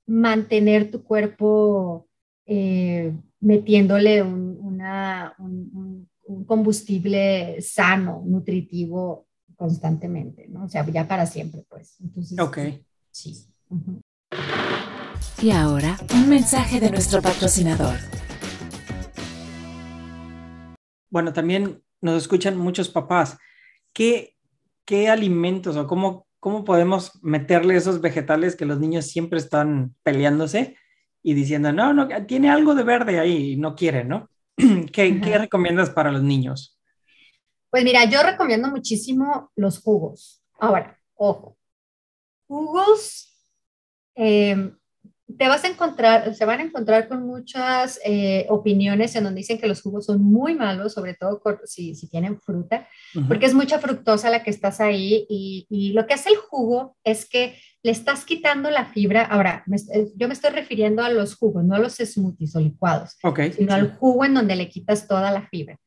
mantener 0.07 0.91
tu 0.91 1.03
cuerpo 1.03 2.09
eh, 2.47 3.13
metiéndole 3.41 4.23
un, 4.23 4.53
combustible 6.47 7.61
sano, 7.61 8.23
nutritivo 8.25 9.27
constantemente, 9.63 10.49
¿no? 10.49 10.65
O 10.65 10.69
sea, 10.69 10.85
ya 10.87 11.07
para 11.07 11.25
siempre, 11.25 11.65
pues. 11.69 11.97
Entonces, 12.01 12.37
ok. 12.37 12.59
Sí. 13.13 13.47
Y 15.41 15.53
ahora, 15.53 15.97
un 16.13 16.29
mensaje 16.29 16.81
de 16.81 16.91
nuestro 16.91 17.23
patrocinador. 17.23 17.97
bueno, 21.11 21.33
también 21.33 21.81
nos 22.01 22.23
escuchan 22.23 22.57
muchos 22.57 22.89
papás. 22.89 23.39
¿Qué, 23.93 24.35
qué 24.85 25.09
alimentos 25.09 25.77
o 25.77 25.87
cómo, 25.87 26.27
cómo 26.41 26.65
podemos 26.65 27.23
meterle 27.23 27.77
esos 27.77 28.01
vegetales 28.01 28.57
que 28.57 28.65
los 28.65 28.81
niños 28.81 29.07
siempre 29.07 29.39
están 29.39 29.95
peleándose 30.03 30.77
y 31.23 31.35
diciendo, 31.35 31.73
no, 31.73 31.93
no, 31.93 32.09
tiene 32.27 32.51
algo 32.51 32.75
de 32.75 32.83
verde 32.83 33.21
ahí 33.21 33.53
y 33.53 33.57
no 33.57 33.77
quiere, 33.77 34.03
¿no? 34.05 34.29
¿Qué, 34.57 35.21
¿Qué 35.21 35.39
recomiendas 35.39 35.91
para 35.91 36.11
los 36.11 36.25
niños? 36.25 36.72
Pues 37.73 37.85
mira, 37.85 38.05
yo 38.05 38.23
recomiendo 38.23 38.69
muchísimo 38.69 39.51
los 39.57 39.81
jugos. 39.81 40.45
Ahora, 40.59 40.99
ojo, 41.15 41.57
jugos, 42.47 43.35
eh, 44.15 44.75
te 45.39 45.49
vas 45.49 45.65
a 45.65 45.69
encontrar, 45.69 46.35
se 46.35 46.45
van 46.45 46.61
a 46.61 46.65
encontrar 46.65 47.09
con 47.09 47.27
muchas 47.27 47.99
eh, 48.05 48.45
opiniones 48.51 49.17
en 49.17 49.25
donde 49.25 49.39
dicen 49.39 49.59
que 49.59 49.67
los 49.67 49.81
jugos 49.81 50.05
son 50.05 50.23
muy 50.23 50.55
malos, 50.55 50.93
sobre 50.93 51.15
todo 51.15 51.41
si, 51.65 51.95
si 51.95 52.11
tienen 52.11 52.39
fruta, 52.39 52.87
porque 53.27 53.47
es 53.47 53.55
mucha 53.55 53.79
fructosa 53.79 54.29
la 54.29 54.43
que 54.43 54.51
estás 54.51 54.79
ahí 54.79 55.25
y, 55.31 55.67
y, 55.71 55.95
lo 55.95 56.07
que 56.07 56.13
hace 56.13 56.29
el 56.29 56.37
jugo 56.37 56.99
es 57.05 57.25
que 57.25 57.57
le 57.83 57.91
estás 57.91 58.27
quitando 58.27 58.69
la 58.71 58.85
fibra. 58.85 59.25
Ahora, 59.25 59.65
eh, 59.95 60.09
yo 60.15 60.29
me 60.29 60.35
estoy 60.35 60.51
refiriendo 60.51 61.03
a 61.03 61.09
los 61.09 61.37
jugos, 61.37 61.65
no 61.65 61.75
a 61.75 61.79
los 61.79 61.95
smoothies 61.95 62.55
o 62.55 62.61
licuados, 62.61 63.17
sino 63.57 63.73
al 63.73 63.97
jugo 63.97 64.27
en 64.27 64.35
donde 64.35 64.57
le 64.57 64.69
quitas 64.69 65.09
toda 65.09 65.31
la 65.31 65.49
fibra. 65.49 65.79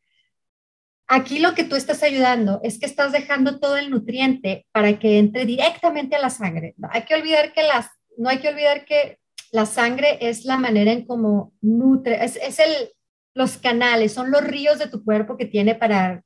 Aquí 1.07 1.39
lo 1.39 1.53
que 1.53 1.63
tú 1.63 1.75
estás 1.75 2.01
ayudando 2.01 2.59
es 2.63 2.79
que 2.79 2.85
estás 2.85 3.11
dejando 3.11 3.59
todo 3.59 3.77
el 3.77 3.91
nutriente 3.91 4.65
para 4.71 4.97
que 4.97 5.19
entre 5.19 5.45
directamente 5.45 6.15
a 6.15 6.21
la 6.21 6.29
sangre. 6.29 6.73
No 6.77 6.87
hay 6.91 7.03
que 7.03 7.15
olvidar 7.15 7.53
que 7.53 7.63
las, 7.63 7.87
no 8.17 8.29
hay 8.29 8.39
que 8.39 8.49
olvidar 8.49 8.85
que 8.85 9.19
la 9.51 9.65
sangre 9.65 10.17
es 10.21 10.45
la 10.45 10.57
manera 10.57 10.91
en 10.91 11.05
cómo 11.05 11.53
nutre, 11.61 12.23
es, 12.23 12.37
es 12.37 12.59
el, 12.59 12.89
los 13.35 13.57
canales, 13.57 14.13
son 14.13 14.31
los 14.31 14.43
ríos 14.43 14.79
de 14.79 14.87
tu 14.87 15.03
cuerpo 15.03 15.37
que 15.37 15.45
tiene 15.45 15.75
para 15.75 16.23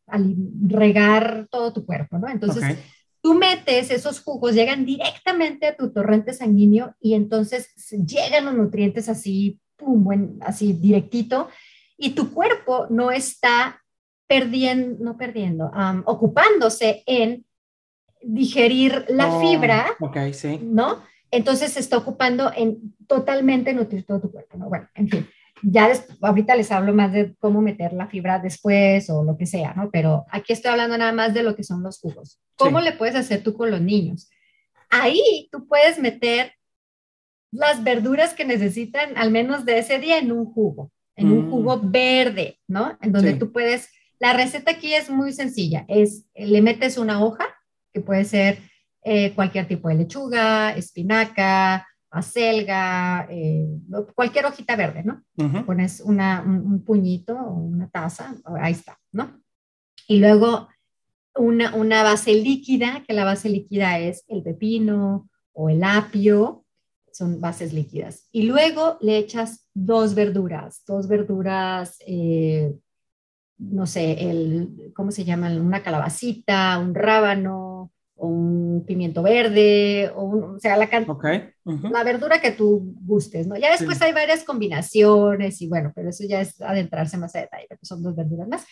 regar 0.68 1.48
todo 1.52 1.74
tu 1.74 1.86
cuerpo, 1.86 2.20
¿no? 2.20 2.30
Entonces, 2.30 2.78
tú 3.22 3.34
metes 3.34 3.92
esos 3.92 4.22
jugos, 4.22 4.54
llegan 4.54 4.86
directamente 4.86 5.68
a 5.68 5.76
tu 5.76 5.92
torrente 5.92 6.34
sanguíneo 6.34 6.96
y 7.02 7.16
entonces 7.16 7.74
llegan 7.92 8.46
los 8.46 8.54
nutrientes 8.54 9.10
así, 9.10 9.60
pum, 9.76 10.04
buen, 10.04 10.38
así 10.42 10.74
directito, 10.74 11.50
y 11.98 12.12
tu 12.12 12.32
cuerpo 12.32 12.88
no 12.90 13.12
está 13.12 13.79
perdiendo, 14.30 15.04
no 15.04 15.18
perdiendo, 15.18 15.72
ocupándose 16.06 17.02
en 17.08 17.46
digerir 18.22 19.06
la 19.10 19.34
oh, 19.34 19.42
fibra, 19.42 19.88
okay, 20.00 20.36
sí. 20.36 20.60
¿no? 20.62 21.02
Entonces 21.32 21.74
se 21.74 21.80
está 21.80 21.98
ocupando 21.98 22.52
en 22.56 22.96
totalmente 23.08 23.74
nutrir 23.74 24.06
todo 24.06 24.22
tu 24.22 24.32
cuerpo, 24.32 24.56
¿no? 24.58 24.70
Bueno, 24.70 24.88
en 24.94 25.10
fin, 25.10 25.28
ya 25.64 25.92
ahorita 26.22 26.56
les 26.56 26.72
hablo 26.72 26.94
más 26.94 27.12
de 27.12 27.36
cómo 27.40 27.60
meter 27.62 27.92
la 27.94 28.06
fibra 28.06 28.38
después 28.38 29.10
o 29.10 29.24
lo 29.24 29.36
que 29.36 29.48
sea, 29.48 29.74
¿no? 29.74 29.90
Pero 29.92 30.28
aquí 30.30 30.54
estoy 30.54 30.72
hablando 30.72 30.96
nada 30.96 31.12
más 31.12 31.34
de 31.34 31.42
lo 31.42 31.56
que 31.56 31.64
son 31.64 31.82
los 31.82 32.00
jugos. 32.00 32.40
¿Cómo 32.56 32.82
le 32.82 32.92
puedes 32.92 33.16
hacer 33.16 33.42
tú 33.42 33.56
con 33.56 33.72
los 33.72 33.82
niños? 33.82 34.30
Ahí 34.92 35.50
tú 35.52 35.68
puedes 35.68 35.98
meter 35.98 36.54
las 37.52 37.84
verduras 37.84 38.36
que 38.36 38.46
necesitan 38.46 39.18
al 39.18 39.32
menos 39.32 39.66
de 39.66 39.80
ese 39.80 39.98
día 39.98 40.20
en 40.20 40.32
un 40.32 40.46
jugo, 40.46 40.92
en 41.16 41.32
un 41.32 41.48
mm. 41.48 41.50
jugo 41.50 41.82
verde, 41.84 42.60
¿no? 42.68 42.96
En 43.02 43.12
donde 43.12 43.34
tú 43.34 43.52
puedes 43.52 43.90
la 44.20 44.34
receta 44.34 44.72
aquí 44.72 44.94
es 44.94 45.10
muy 45.10 45.34
sencilla. 45.34 45.86
Es, 45.88 46.26
le 46.36 46.62
metes 46.62 46.98
una 46.98 47.24
hoja, 47.24 47.46
que 47.94 48.02
puede 48.02 48.26
ser 48.26 48.60
eh, 49.04 49.34
cualquier 49.34 49.68
tipo 49.68 49.88
de 49.88 49.96
lechuga, 49.96 50.76
espinaca, 50.76 51.88
acelga, 52.12 53.28
eh, 53.30 53.68
cualquier 54.16 54.46
hojita 54.46 54.76
verde, 54.76 55.04
¿no? 55.04 55.24
Pones 55.66 56.02
una, 56.02 56.42
un, 56.42 56.84
puñito 56.84 57.36
o 57.36 57.54
una 57.54 57.90
taza, 57.90 58.36
ahí 58.60 58.74
está, 58.74 59.00
¿no? 59.12 59.42
Y 60.08 60.20
luego 60.20 60.68
una, 61.36 61.76
una 61.76 62.04
base 62.04 62.34
líquida, 62.34 63.04
que 63.08 63.14
la 63.14 63.24
base 63.24 63.50
líquida 63.50 64.00
es 64.00 64.26
el 64.28 64.44
pepino 64.44 65.30
o 65.54 65.70
el 65.70 65.84
apio, 65.84 66.66
son 67.12 67.40
bases 67.40 67.74
líquidas. 67.74 68.28
Y 68.32 68.44
luego 68.44 68.98
le 69.02 69.18
echas 69.18 69.68
dos 69.74 70.16
verduras, 70.16 70.84
dos 70.88 71.08
verduras 71.08 71.98
eh, 72.06 72.74
no 73.60 73.86
sé, 73.86 74.30
el, 74.30 74.92
¿cómo 74.96 75.12
se 75.12 75.26
llama? 75.26 75.50
Una 75.50 75.84
calabacita, 75.84 76.80
un 76.80 76.96
rábano, 76.96 77.92
un 78.16 78.84
pimiento 78.86 79.22
verde, 79.22 80.12
o, 80.16 80.56
o 80.56 80.60
sea, 80.60 80.78
la, 80.78 80.90
la 81.66 82.04
verdura 82.04 82.42
que 82.42 82.52
tú 82.52 82.96
gustes, 83.02 83.48
¿no? 83.48 83.58
Ya 83.58 83.72
después 83.72 84.02
hay 84.02 84.14
varias 84.14 84.44
combinaciones 84.44 85.62
y 85.62 85.68
bueno, 85.68 85.92
pero 85.96 86.10
eso 86.10 86.24
ya 86.28 86.42
es 86.42 86.60
adentrarse 86.62 87.18
más 87.18 87.36
a 87.36 87.42
detalle, 87.42 87.68
pero 87.70 87.80
son 87.84 88.02
dos 88.02 88.16
verduras 88.16 88.48
más. 88.48 88.66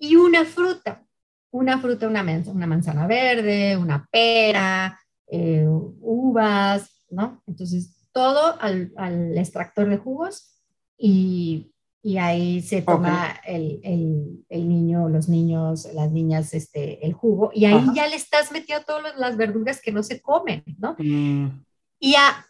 Y 0.00 0.16
una 0.16 0.44
fruta, 0.44 1.04
una 1.50 1.78
fruta, 1.78 2.06
una, 2.06 2.24
una 2.46 2.66
manzana 2.66 3.06
verde, 3.06 3.76
una 3.76 4.06
pera, 4.10 4.98
eh, 5.26 5.66
uvas, 5.68 7.02
¿no? 7.10 7.42
Entonces, 7.46 8.08
todo 8.12 8.60
al, 8.60 8.92
al 8.96 9.36
extractor 9.36 9.88
de 9.88 9.98
jugos 9.98 10.60
y 10.96 11.72
y 12.02 12.18
ahí 12.18 12.62
se 12.62 12.82
toma 12.82 13.40
el, 13.44 13.80
el, 13.82 14.44
el, 14.48 14.68
niño, 14.68 15.08
los 15.08 15.28
niños, 15.28 15.88
las 15.94 16.12
niñas, 16.12 16.54
este, 16.54 17.04
el 17.04 17.12
jugo, 17.12 17.50
y 17.52 17.64
ahí 17.64 17.84
ya 17.94 18.06
le 18.06 18.16
estás 18.16 18.52
metiendo 18.52 18.84
todas 18.84 19.16
las 19.16 19.36
verduras 19.36 19.80
que 19.80 19.92
no 19.92 20.02
se 20.02 20.20
comen, 20.20 20.62
¿no? 20.78 20.94
Mm. 20.98 21.64
Y, 21.98 22.14
a, 22.14 22.46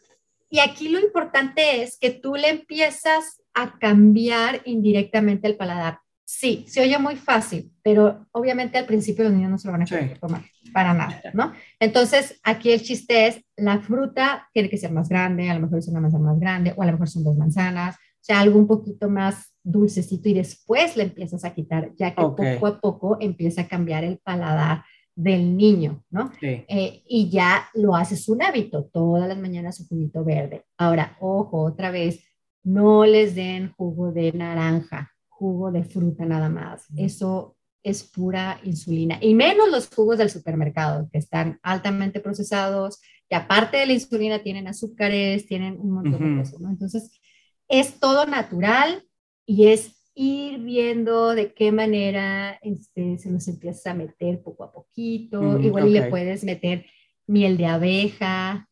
y 0.51 0.59
aquí 0.61 0.89
lo 0.91 1.01
importante 1.01 1.83
es 1.83 1.99
que 1.99 2.11
tú 2.11 2.35
le 2.35 2.51
empiezas 2.51 3.41
a 3.55 3.79
cambiar 3.79 4.61
indirectamente 4.67 5.49
el 5.49 5.57
paladar. 5.57 6.01
Sí, 6.25 6.67
se 6.69 6.83
oye 6.83 6.99
muy 6.99 7.17
fácil, 7.17 7.73
pero 7.83 8.27
obviamente 8.33 8.77
al 8.77 8.85
principio 8.85 9.25
los 9.25 9.33
niños 9.33 9.51
no 9.51 9.57
se 9.57 9.67
lo 9.67 9.73
van 9.73 9.83
a 9.83 9.87
querer 9.87 10.19
tomar 10.19 10.43
para 10.75 10.93
nada, 10.93 11.23
¿no? 11.33 11.55
Entonces, 11.81 12.39
aquí 12.45 12.71
el 12.71 12.83
chiste 12.83 13.29
es, 13.29 13.43
la 13.57 13.81
fruta 13.81 14.47
tiene 14.53 14.69
que 14.69 14.77
ser 14.77 14.93
más 14.93 15.09
grande, 15.09 15.49
a 15.49 15.55
lo 15.55 15.61
mejor 15.61 15.79
es 15.79 15.89
una 15.89 16.01
manzana 16.01 16.25
más 16.25 16.39
grande, 16.39 16.75
o 16.77 16.83
a 16.83 16.87
lo 16.87 16.93
mejor 16.93 17.09
son 17.09 17.25
dos 17.25 17.35
manzanas, 17.35 17.97
sea, 18.21 18.41
algo 18.41 18.59
un 18.59 18.67
poquito 18.67 19.09
más 19.09 19.55
dulcecito 19.63 20.29
y 20.29 20.35
después 20.35 20.97
le 20.97 21.05
empiezas 21.05 21.45
a 21.45 21.55
quitar, 21.55 21.93
ya 21.97 22.15
que 22.15 22.23
poco 22.23 22.67
a 22.67 22.81
poco 22.81 23.17
empieza 23.21 23.63
a 23.63 23.69
cambiar 23.69 24.05
el 24.05 24.19
paladar 24.19 24.83
del 25.15 25.57
niño, 25.57 26.05
¿no? 26.11 26.31
Eh, 26.41 27.03
y 27.07 27.29
ya 27.29 27.69
lo 27.75 27.97
haces 27.97 28.29
un 28.29 28.41
hábito, 28.41 28.85
todas 28.85 29.29
las 29.29 29.37
mañanas 29.37 29.77
su 29.77 29.89
juguito 29.89 30.25
verde. 30.25 30.65
Ahora, 30.77 31.17
ojo, 31.21 31.63
otra 31.63 31.91
vez, 31.91 32.25
no 32.63 33.05
les 33.05 33.35
den 33.35 33.73
jugo 33.77 34.13
de 34.13 34.33
naranja, 34.33 35.11
jugo 35.29 35.73
de 35.73 35.83
fruta 35.83 36.25
nada 36.25 36.49
más. 36.49 36.87
Eso 36.97 37.57
es 37.83 38.05
pura 38.05 38.61
insulina. 38.63 39.19
Y 39.21 39.35
menos 39.35 39.69
los 39.71 39.89
jugos 39.89 40.19
del 40.19 40.31
supermercado, 40.31 41.09
que 41.11 41.19
están 41.19 41.59
altamente 41.63 42.21
procesados, 42.21 43.01
y 43.29 43.35
aparte 43.35 43.79
de 43.79 43.87
la 43.87 43.93
insulina 43.95 44.39
tienen 44.43 44.69
azúcares, 44.69 45.47
tienen 45.47 45.79
un 45.81 45.91
montón 45.91 46.37
de 46.37 46.43
cosas, 46.43 46.61
¿no? 46.61 46.71
Entonces, 46.71 47.21
es 47.69 48.01
todo 48.01 48.27
natural 48.27 49.05
y 49.47 49.69
es 49.69 49.99
ir 50.15 50.59
viendo 50.59 51.35
de 51.35 51.55
qué 51.55 51.71
manera 51.71 52.59
este, 52.63 53.19
se 53.19 53.31
nos 53.31 53.47
empieza 53.47 53.93
a 53.93 53.95
meter 53.95 54.43
poco 54.43 54.65
a 54.65 54.73
poquito. 54.73 55.41
Mm, 55.41 55.65
Igual 55.65 55.93
le 55.93 56.11
puedes 56.11 56.43
meter 56.43 56.87
miel 57.27 57.57
de 57.57 57.67
abeja, 57.67 58.69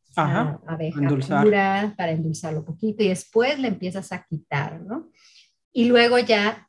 abeja 0.66 1.42
pura 1.42 1.94
para 1.96 2.12
endulzarlo 2.12 2.64
poquito 2.64 3.02
y 3.04 3.08
después 3.08 3.58
le 3.58 3.68
empiezas 3.68 4.10
a 4.12 4.24
quitar, 4.24 4.80
¿no? 4.80 5.10
Y 5.72 5.84
luego 5.84 6.18
ya 6.18 6.68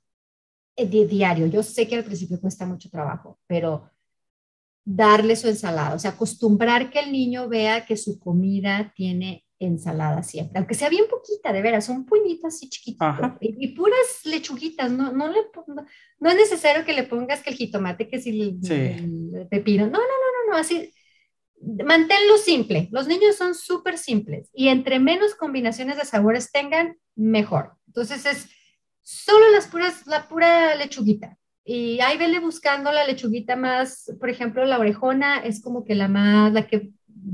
eh, 0.75 0.85
de 0.85 1.07
diario, 1.07 1.47
yo 1.47 1.63
sé 1.63 1.87
que 1.87 1.95
al 1.95 2.03
principio 2.03 2.39
cuesta 2.39 2.65
mucho 2.65 2.89
trabajo, 2.89 3.39
pero 3.47 3.89
darle 4.85 5.35
su 5.35 5.47
ensalada, 5.47 5.95
o 5.95 5.99
sea, 5.99 6.11
acostumbrar 6.11 6.89
que 6.91 6.99
el 6.99 7.11
niño 7.11 7.49
vea 7.49 7.85
que 7.85 7.97
su 7.97 8.19
comida 8.19 8.93
tiene 8.95 9.46
ensalada 9.59 10.23
siempre, 10.23 10.59
aunque 10.59 10.75
sea 10.75 10.89
bien 10.89 11.05
poquita, 11.09 11.51
de 11.51 11.61
veras, 11.61 11.89
un 11.89 12.05
puñito 12.05 12.47
así 12.47 12.69
chiquito 12.69 13.05
y, 13.41 13.75
puras 13.75 14.21
lechuguitas, 14.25 14.91
no, 14.91 15.11
no, 15.11 15.29
le, 15.29 15.39
no, 16.19 16.29
es 16.29 16.35
necesario 16.35 16.85
que 16.85 16.93
le 16.93 17.03
pongas 17.03 17.41
que 17.41 17.49
el 17.49 17.55
jitomate, 17.55 18.07
que 18.07 18.19
si 18.19 18.41
el, 18.41 19.47
pepino, 19.49 19.85
no, 19.85 19.91
no, 19.91 19.97
no, 19.97 20.01
no, 20.01 20.51
no, 20.51 20.57
así, 20.57 20.93
manténlo 21.61 22.37
simple, 22.37 22.87
los 22.91 23.07
niños 23.07 23.35
son 23.35 23.55
súper 23.55 23.97
simples 23.97 24.49
y 24.53 24.67
entre 24.67 24.99
menos 24.99 25.33
combinaciones 25.35 25.97
de 25.97 26.05
sabores 26.05 26.51
tengan, 26.51 26.97
mejor. 27.15 27.73
Entonces 27.87 28.25
es 28.25 28.47
solo 29.01 29.49
las 29.49 29.67
puras, 29.67 30.05
la 30.05 30.27
pura 30.27 30.75
lechuguita. 30.75 31.37
Y 31.63 31.99
ahí 31.99 32.17
vele 32.17 32.39
buscando 32.39 32.91
la 32.91 33.05
lechuguita 33.05 33.57
más, 33.57 34.13
por 34.19 34.29
ejemplo, 34.29 34.63
la 34.65 34.79
orejona 34.79 35.39
es 35.39 35.61
como 35.61 35.83
que 35.83 35.95
la 35.95 36.07
más, 36.07 36.53
la 36.53 36.65
que 36.65 36.91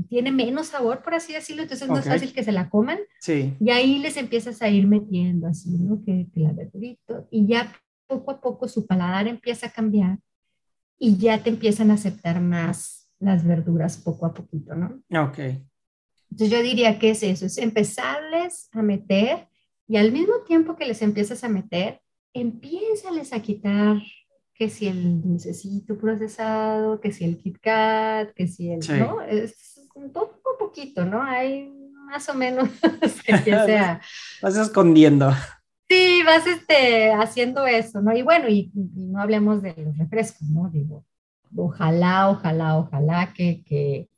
tiene 0.08 0.32
menos 0.32 0.68
sabor, 0.68 1.02
por 1.02 1.14
así 1.14 1.32
decirlo, 1.32 1.62
entonces 1.62 1.88
no 1.88 1.98
es 1.98 2.04
fácil 2.04 2.32
que 2.32 2.44
se 2.44 2.52
la 2.52 2.68
coman. 2.68 2.98
Sí. 3.20 3.54
Y 3.60 3.70
ahí 3.70 3.98
les 3.98 4.16
empiezas 4.16 4.60
a 4.62 4.68
ir 4.68 4.86
metiendo 4.86 5.46
así, 5.46 5.70
¿no? 5.70 6.02
Que, 6.04 6.26
que 6.32 6.40
la 6.40 6.52
verdurito. 6.52 7.26
Y 7.30 7.46
ya 7.46 7.72
poco 8.06 8.30
a 8.30 8.40
poco 8.40 8.68
su 8.68 8.86
paladar 8.86 9.28
empieza 9.28 9.66
a 9.66 9.70
cambiar 9.70 10.18
y 10.98 11.16
ya 11.16 11.42
te 11.42 11.50
empiezan 11.50 11.90
a 11.90 11.94
aceptar 11.94 12.40
más 12.40 13.08
las 13.18 13.44
verduras 13.44 13.96
poco 13.96 14.26
a 14.26 14.34
poquito, 14.34 14.74
¿no? 14.74 15.02
Ok. 15.24 15.38
Entonces 16.30 16.50
yo 16.50 16.62
diría 16.62 16.98
que 16.98 17.10
es 17.10 17.22
eso, 17.22 17.46
es 17.46 17.58
empezarles 17.58 18.68
a 18.72 18.82
meter 18.82 19.48
y 19.86 19.96
al 19.96 20.12
mismo 20.12 20.34
tiempo 20.46 20.76
que 20.76 20.86
les 20.86 21.02
empiezas 21.02 21.44
a 21.44 21.48
meter, 21.48 22.00
empiézales 22.32 23.32
a 23.32 23.40
quitar 23.40 24.02
que 24.54 24.70
si 24.70 24.86
el 24.86 25.20
dulcecito 25.20 25.98
procesado, 25.98 27.00
que 27.00 27.12
si 27.12 27.24
el 27.24 27.36
Kit 27.38 27.58
Kat, 27.60 28.32
que 28.34 28.46
si 28.46 28.70
el, 28.70 28.80
¿no? 28.98 29.20
Es 29.20 29.73
un 29.94 30.12
poco 30.12 30.56
poquito, 30.58 31.04
¿no? 31.04 31.22
Hay 31.22 31.72
más 32.06 32.28
o 32.28 32.34
menos 32.34 32.68
que 33.26 33.38
sea. 33.44 34.00
Vas 34.42 34.56
escondiendo. 34.56 35.32
Sí, 35.88 36.22
vas 36.24 36.46
este, 36.46 37.12
haciendo 37.12 37.66
eso, 37.66 38.00
¿no? 38.00 38.16
Y 38.16 38.22
bueno, 38.22 38.48
y, 38.48 38.70
no 38.74 39.20
hablemos 39.20 39.62
de 39.62 39.74
los 39.76 39.96
refrescos, 39.98 40.48
¿no? 40.48 40.70
Digo, 40.70 41.04
ojalá, 41.54 42.30
ojalá, 42.30 42.78
ojalá 42.78 43.32
que, 43.34 43.62
que, 43.64 44.08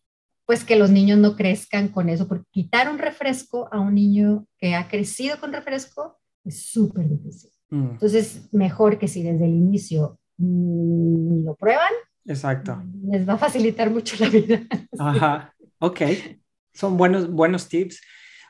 pues 0.46 0.64
que 0.64 0.76
los 0.76 0.90
niños 0.90 1.18
no 1.18 1.36
crezcan 1.36 1.88
con 1.88 2.08
eso, 2.08 2.28
porque 2.28 2.46
quitar 2.50 2.88
un 2.88 2.98
refresco 2.98 3.68
a 3.72 3.80
un 3.80 3.94
niño 3.94 4.46
que 4.58 4.74
ha 4.74 4.88
crecido 4.88 5.38
con 5.40 5.52
refresco 5.52 6.18
es 6.44 6.62
súper 6.66 7.08
difícil. 7.08 7.50
Mm. 7.70 7.90
Entonces, 7.90 8.48
mejor 8.52 8.98
que 8.98 9.08
si 9.08 9.22
desde 9.22 9.44
el 9.44 9.54
inicio 9.54 10.18
mm, 10.38 11.44
lo 11.44 11.54
prueban. 11.56 11.92
Exacto. 12.24 12.82
Les 13.08 13.28
va 13.28 13.34
a 13.34 13.38
facilitar 13.38 13.90
mucho 13.90 14.16
la 14.20 14.28
vida. 14.28 14.60
Ajá, 14.98 15.52
ok. 15.78 16.02
Son 16.74 16.96
buenos, 16.96 17.30
buenos 17.30 17.68
tips. 17.68 18.00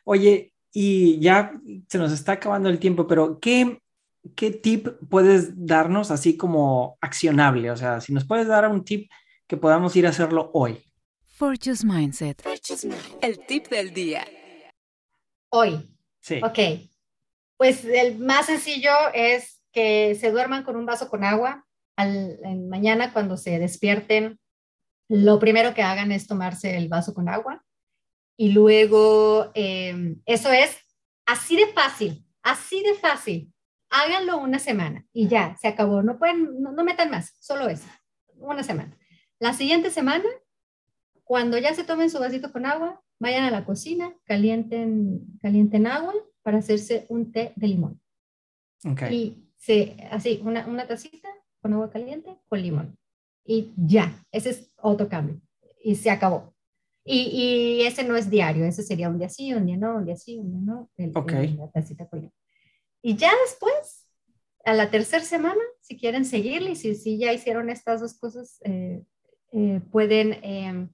Oye, 0.04 0.52
y 0.72 1.18
ya 1.20 1.52
se 1.88 1.98
nos 1.98 2.12
está 2.12 2.32
acabando 2.32 2.68
el 2.68 2.78
tiempo, 2.78 3.06
pero 3.06 3.38
¿qué, 3.40 3.80
qué 4.34 4.50
tip 4.50 4.88
puedes 5.08 5.66
darnos 5.66 6.10
así 6.10 6.36
como 6.36 6.98
accionable? 7.00 7.70
O 7.70 7.76
sea, 7.76 8.00
si 8.00 8.12
nos 8.12 8.26
puedes 8.26 8.46
dar 8.46 8.68
un 8.68 8.84
tip 8.84 9.10
que 9.46 9.56
podamos 9.56 9.94
ir 9.96 10.06
a 10.06 10.10
hacerlo 10.10 10.50
hoy. 10.52 10.82
Fortune's 11.24 11.84
Mindset. 11.84 12.42
El 13.20 13.46
tip 13.46 13.68
del 13.68 13.92
día. 13.92 14.26
Hoy. 15.50 15.94
Sí. 16.20 16.40
Ok. 16.42 16.88
Pues 17.56 17.84
el 17.84 18.18
más 18.18 18.46
sencillo 18.46 18.90
es 19.14 19.62
que 19.72 20.14
se 20.14 20.30
duerman 20.30 20.64
con 20.64 20.76
un 20.76 20.86
vaso 20.86 21.08
con 21.08 21.24
agua. 21.24 21.66
Al, 21.96 22.38
mañana 22.68 23.12
cuando 23.12 23.36
se 23.36 23.58
despierten, 23.58 24.38
lo 25.08 25.38
primero 25.38 25.74
que 25.74 25.82
hagan 25.82 26.12
es 26.12 26.26
tomarse 26.26 26.76
el 26.76 26.88
vaso 26.88 27.14
con 27.14 27.28
agua 27.28 27.64
y 28.36 28.52
luego, 28.52 29.50
em, 29.54 30.20
eso 30.26 30.50
es 30.52 30.76
así 31.24 31.56
de 31.56 31.66
fácil, 31.68 32.24
así 32.42 32.82
de 32.82 32.94
fácil. 32.94 33.52
Háganlo 33.88 34.38
una 34.38 34.58
semana 34.58 35.06
y 35.12 35.28
ya, 35.28 35.56
se 35.56 35.68
acabó. 35.68 36.02
No 36.02 36.18
pueden, 36.18 36.60
no, 36.60 36.84
metan 36.84 37.10
más, 37.10 37.34
solo 37.40 37.68
eso, 37.68 37.86
una 38.34 38.62
semana. 38.62 38.96
La 39.38 39.52
siguiente 39.54 39.90
semana, 39.90 40.28
cuando 41.24 41.56
ya 41.56 41.74
se 41.74 41.84
tomen 41.84 42.10
su 42.10 42.18
vasito 42.18 42.52
con 42.52 42.66
agua, 42.66 43.02
vayan 43.18 43.44
a 43.44 43.50
la 43.50 43.64
cocina, 43.64 44.12
calienten, 44.24 45.38
calienten 45.40 45.86
agua 45.86 46.14
para 46.42 46.58
hacerse 46.58 47.06
un 47.08 47.32
té 47.32 47.52
de 47.56 47.68
limón. 47.68 48.00
Okay. 48.84 49.14
Y 49.14 49.50
se, 49.56 49.96
así, 50.10 50.40
una, 50.44 50.66
una 50.66 50.86
tacita 50.86 51.28
con 51.60 51.72
agua 51.72 51.90
caliente 51.90 52.36
con 52.48 52.60
limón. 52.60 52.98
Y 53.46 53.72
ya, 53.76 54.22
ese 54.32 54.50
es 54.50 54.72
otro 54.76 55.08
cambio. 55.08 55.40
Y 55.82 55.94
se 55.96 56.10
acabó. 56.10 56.54
Y, 57.08 57.82
ese 57.82 58.02
no 58.02 58.16
es 58.16 58.28
diario, 58.28 58.64
ese 58.64 58.82
sería 58.82 59.08
un 59.08 59.18
día 59.18 59.28
sí, 59.28 59.54
un 59.54 59.64
día 59.64 59.76
no, 59.76 59.96
un 59.96 60.04
día 60.04 60.16
sí, 60.16 60.36
un 60.38 60.50
día 60.50 60.60
no. 60.60 60.90
ok. 61.14 61.32
y 63.00 63.16
ya 63.16 63.30
después, 63.44 64.08
a 64.64 64.74
la 64.74 64.90
tercera 64.90 65.24
semana, 65.24 65.60
si 65.80 65.96
quieren 65.96 66.24
seguirle, 66.24 66.72
y 66.72 66.76
si, 66.76 66.96
si 66.96 67.16
ya 67.16 67.32
hicieron 67.32 67.70
estas 67.70 68.00
dos 68.00 68.18
cosas, 68.18 68.58
eh, 68.64 69.04
eh, 69.52 69.80
pueden 69.92 70.40
em, 70.42 70.88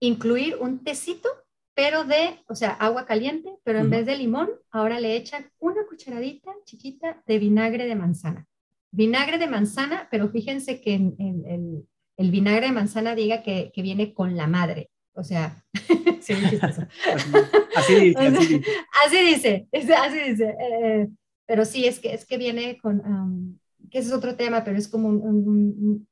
incluir 0.00 0.56
un 0.56 0.82
tecito, 0.82 1.28
pero 1.74 2.02
de, 2.02 2.40
o 2.48 2.56
sea, 2.56 2.70
agua 2.70 3.06
caliente, 3.06 3.56
pero 3.62 3.78
en 3.78 3.90
vez 3.90 4.06
de 4.06 4.16
limón, 4.16 4.50
ahora 4.72 4.98
le 4.98 5.14
echan 5.14 5.48
una 5.60 5.86
cucharadita 5.88 6.50
chiquita 6.64 7.22
de 7.26 7.38
vinagre 7.38 7.86
de 7.86 7.94
manzana. 7.94 8.48
Vinagre 8.92 9.38
de 9.38 9.46
manzana, 9.46 10.08
pero 10.10 10.28
fíjense 10.28 10.80
que 10.80 10.94
el, 10.94 11.84
el 12.16 12.30
vinagre 12.30 12.66
de 12.66 12.72
manzana 12.72 13.14
diga 13.14 13.42
que, 13.42 13.70
que, 13.72 13.80
viene 13.80 14.12
con 14.12 14.36
la 14.36 14.46
madre. 14.46 14.90
O 15.14 15.24
sea, 15.24 15.64
sí, 16.20 16.34
así 17.76 17.94
dice, 17.94 18.26
así 18.26 18.36
dice. 18.36 18.62
Así 19.02 19.22
dice, 19.24 19.68
así 19.94 20.18
dice. 20.30 20.56
Eh, 20.60 21.08
pero 21.46 21.64
sí, 21.64 21.86
es 21.86 21.98
que, 21.98 22.12
es 22.12 22.26
que 22.26 22.36
viene 22.36 22.78
con, 22.78 23.58
que 23.90 23.98
ese 23.98 24.08
es 24.08 24.14
otro 24.14 24.36
tema, 24.36 24.64
pero 24.64 24.76
es 24.76 24.86
como 24.86 25.08
un, 25.08 26.06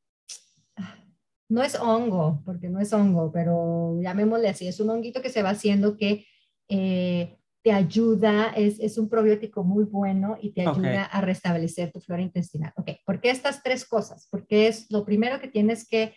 no 1.48 1.62
es 1.62 1.74
hongo, 1.76 2.42
porque 2.44 2.68
no 2.68 2.80
es 2.80 2.92
hongo, 2.92 3.30
pero 3.30 4.00
llamémosle 4.02 4.48
así, 4.48 4.66
es 4.66 4.80
un 4.80 4.90
honguito 4.90 5.22
que 5.22 5.30
se 5.30 5.42
va 5.42 5.50
haciendo 5.50 5.96
que 5.96 6.26
eh, 6.68 7.38
te 7.62 7.72
ayuda, 7.72 8.52
es, 8.56 8.78
es, 8.78 8.98
un 8.98 9.08
probiótico 9.08 9.64
muy 9.64 9.84
bueno 9.84 10.36
y 10.40 10.52
te 10.52 10.62
ayuda 10.62 11.04
a 11.04 11.20
restablecer 11.20 11.90
tu 11.92 12.00
flora 12.00 12.22
intestinal. 12.22 12.72
Ok, 12.76 12.90
¿por 13.04 13.20
qué 13.20 13.30
estas 13.30 13.62
tres 13.62 13.84
cosas? 13.84 14.28
Porque 14.30 14.68
es 14.68 14.90
lo 14.90 15.04
primero 15.04 15.40
que 15.40 15.48
tienes 15.48 15.86
que 15.86 16.14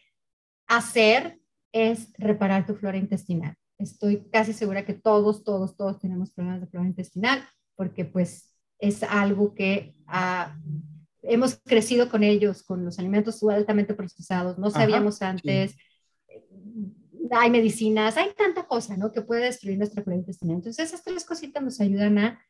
hacer 0.68 1.40
es 1.74 2.14
reparar 2.18 2.66
tu 2.66 2.76
flora 2.76 2.98
intestinal. 2.98 3.56
Estoy 3.78 4.30
casi 4.32 4.54
segura 4.54 4.86
que 4.86 4.94
todos, 4.94 5.44
todos, 5.44 5.76
todos 5.76 6.00
tenemos 6.00 6.32
problemas 6.32 6.62
de 6.62 6.68
flora 6.68 6.88
intestinal 6.88 7.44
porque 7.76 8.06
pues 8.06 8.56
es 8.80 9.04
algo 9.04 9.54
que 9.56 9.96
hemos 11.24 11.56
crecido 11.66 12.10
con 12.10 12.24
ellos, 12.24 12.64
con 12.64 12.86
los 12.86 13.00
alimentos 13.00 13.42
altamente 13.44 13.94
procesados, 13.94 14.58
no 14.58 14.70
sabíamos 14.70 15.22
antes. 15.22 15.76
Hay 17.32 17.50
medicinas, 17.50 18.18
hay 18.18 18.32
tanta 18.38 18.68
cosa, 18.68 18.98
¿no? 18.98 19.12
Que 19.12 19.22
puede 19.22 19.46
destruir 19.46 19.78
nuestra 19.78 20.04
flora 20.04 20.20
intestinal. 20.20 20.58
Entonces, 20.58 20.88
esas 20.88 21.04
tres 21.04 21.26
cositas 21.26 21.64
nos 21.64 21.80
ayudan 21.80 22.18
a 22.18 22.46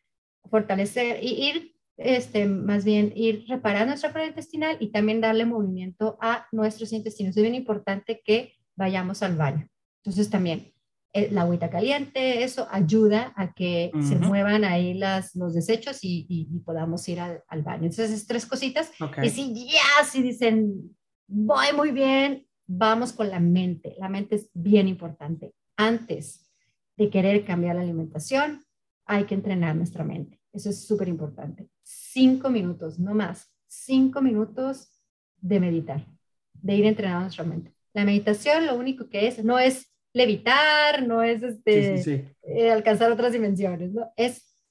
fortalecer 0.49 1.23
y 1.23 1.47
ir, 1.49 1.75
este, 1.97 2.47
más 2.47 2.83
bien, 2.83 3.13
ir 3.15 3.45
reparando 3.47 3.87
nuestra 3.87 4.11
flora 4.11 4.27
intestinal 4.27 4.77
y 4.79 4.91
también 4.91 5.21
darle 5.21 5.45
movimiento 5.45 6.17
a 6.19 6.47
nuestros 6.51 6.91
intestinos. 6.93 7.37
Es 7.37 7.41
bien 7.43 7.55
importante 7.55 8.21
que 8.25 8.53
vayamos 8.75 9.21
al 9.21 9.37
baño. 9.37 9.67
Entonces 10.03 10.29
también 10.29 10.73
eh, 11.13 11.29
la 11.29 11.41
agüita 11.41 11.69
caliente, 11.69 12.43
eso 12.43 12.67
ayuda 12.71 13.33
a 13.35 13.53
que 13.53 13.91
se 14.01 14.15
muevan 14.15 14.63
ahí 14.63 14.93
las, 14.93 15.35
los 15.35 15.53
desechos 15.53 15.99
y, 16.03 16.47
podamos 16.65 17.07
ir 17.09 17.19
al, 17.19 17.61
baño. 17.63 17.83
Entonces, 17.83 18.11
es 18.11 18.25
tres 18.25 18.45
cositas. 18.45 18.91
Y 19.21 19.29
si 19.29 19.53
ya, 19.53 20.05
si 20.09 20.21
dicen, 20.21 20.95
voy 21.27 21.67
muy 21.75 21.91
bien, 21.91 22.47
vamos 22.77 23.11
con 23.11 23.29
la 23.29 23.39
mente. 23.39 23.95
La 23.97 24.09
mente 24.09 24.35
es 24.35 24.49
bien 24.53 24.87
importante. 24.87 25.53
Antes 25.75 26.49
de 26.97 27.09
querer 27.09 27.45
cambiar 27.45 27.75
la 27.75 27.81
alimentación, 27.81 28.63
hay 29.05 29.25
que 29.25 29.35
entrenar 29.35 29.75
nuestra 29.75 30.03
mente. 30.03 30.39
Eso 30.53 30.69
es 30.69 30.85
súper 30.85 31.07
importante. 31.07 31.69
Cinco 31.81 32.49
minutos, 32.49 32.99
no 32.99 33.13
más. 33.13 33.51
Cinco 33.67 34.21
minutos 34.21 34.89
de 35.37 35.59
meditar, 35.59 36.05
de 36.53 36.75
ir 36.75 36.85
entrenando 36.85 37.21
nuestra 37.21 37.43
mente. 37.43 37.73
La 37.93 38.05
meditación 38.05 38.65
lo 38.65 38.75
único 38.75 39.09
que 39.09 39.27
es, 39.27 39.43
no 39.43 39.59
es 39.59 39.87
levitar, 40.13 41.05
no 41.05 41.23
es 41.23 41.41
este, 41.41 42.35
eh, 42.43 42.71
alcanzar 42.71 43.11
otras 43.11 43.33
dimensiones, 43.33 43.93
¿no? 43.93 44.11
Es, 44.15 44.63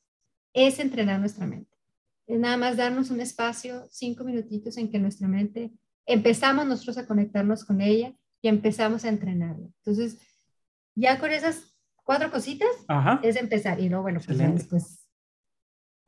es 0.52 0.78
entrenar 0.78 1.18
nuestra 1.18 1.46
mente. 1.46 1.76
Es 2.26 2.38
nada 2.38 2.56
más 2.56 2.76
darnos 2.76 3.10
un 3.10 3.20
espacio, 3.20 3.86
cinco 3.90 4.24
minutitos 4.24 4.76
en 4.76 4.90
que 4.90 4.98
nuestra 4.98 5.28
mente, 5.28 5.72
empezamos 6.06 6.66
nosotros 6.66 6.98
a 6.98 7.06
conectarnos 7.06 7.64
con 7.64 7.80
ella 7.80 8.12
y 8.42 8.48
empezamos 8.48 9.04
a 9.04 9.08
entrenarla. 9.08 9.66
Entonces, 9.78 10.18
ya 10.94 11.18
con 11.18 11.30
esas 11.30 11.76
cuatro 12.04 12.30
cositas, 12.30 12.68
es 13.22 13.36
empezar. 13.36 13.80
Y 13.80 13.88
no, 13.88 14.02
bueno, 14.02 14.20
pues 14.24 14.38
después. 14.38 15.06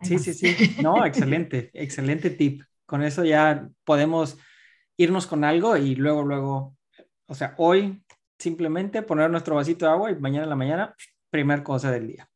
Sí, 0.01 0.19
sí, 0.19 0.35
sí. 0.35 0.77
No, 0.83 1.05
excelente, 1.07 1.71
excelente 1.75 2.31
tip. 2.31 2.63
Con 2.87 3.03
eso 3.03 3.25
ya 3.25 3.69
podemos 3.85 4.39
irnos 4.97 5.27
con 5.27 5.45
algo 5.45 5.77
y 5.77 5.95
luego, 5.95 6.23
luego 6.23 6.77
o 7.27 7.35
sea, 7.35 7.55
hoy 7.57 8.05
simplemente 8.39 9.03
poner 9.03 9.31
nuestro 9.31 9.55
vasito 9.55 9.87
de 9.87 9.93
agua 9.93 10.11
y 10.11 10.17
mañana 10.17 10.45
en 10.45 10.51
la 10.51 10.57
mañana, 10.57 10.95
primer 11.31 11.63
cosa 11.63 11.91
del 11.91 12.09
día. 12.09 12.29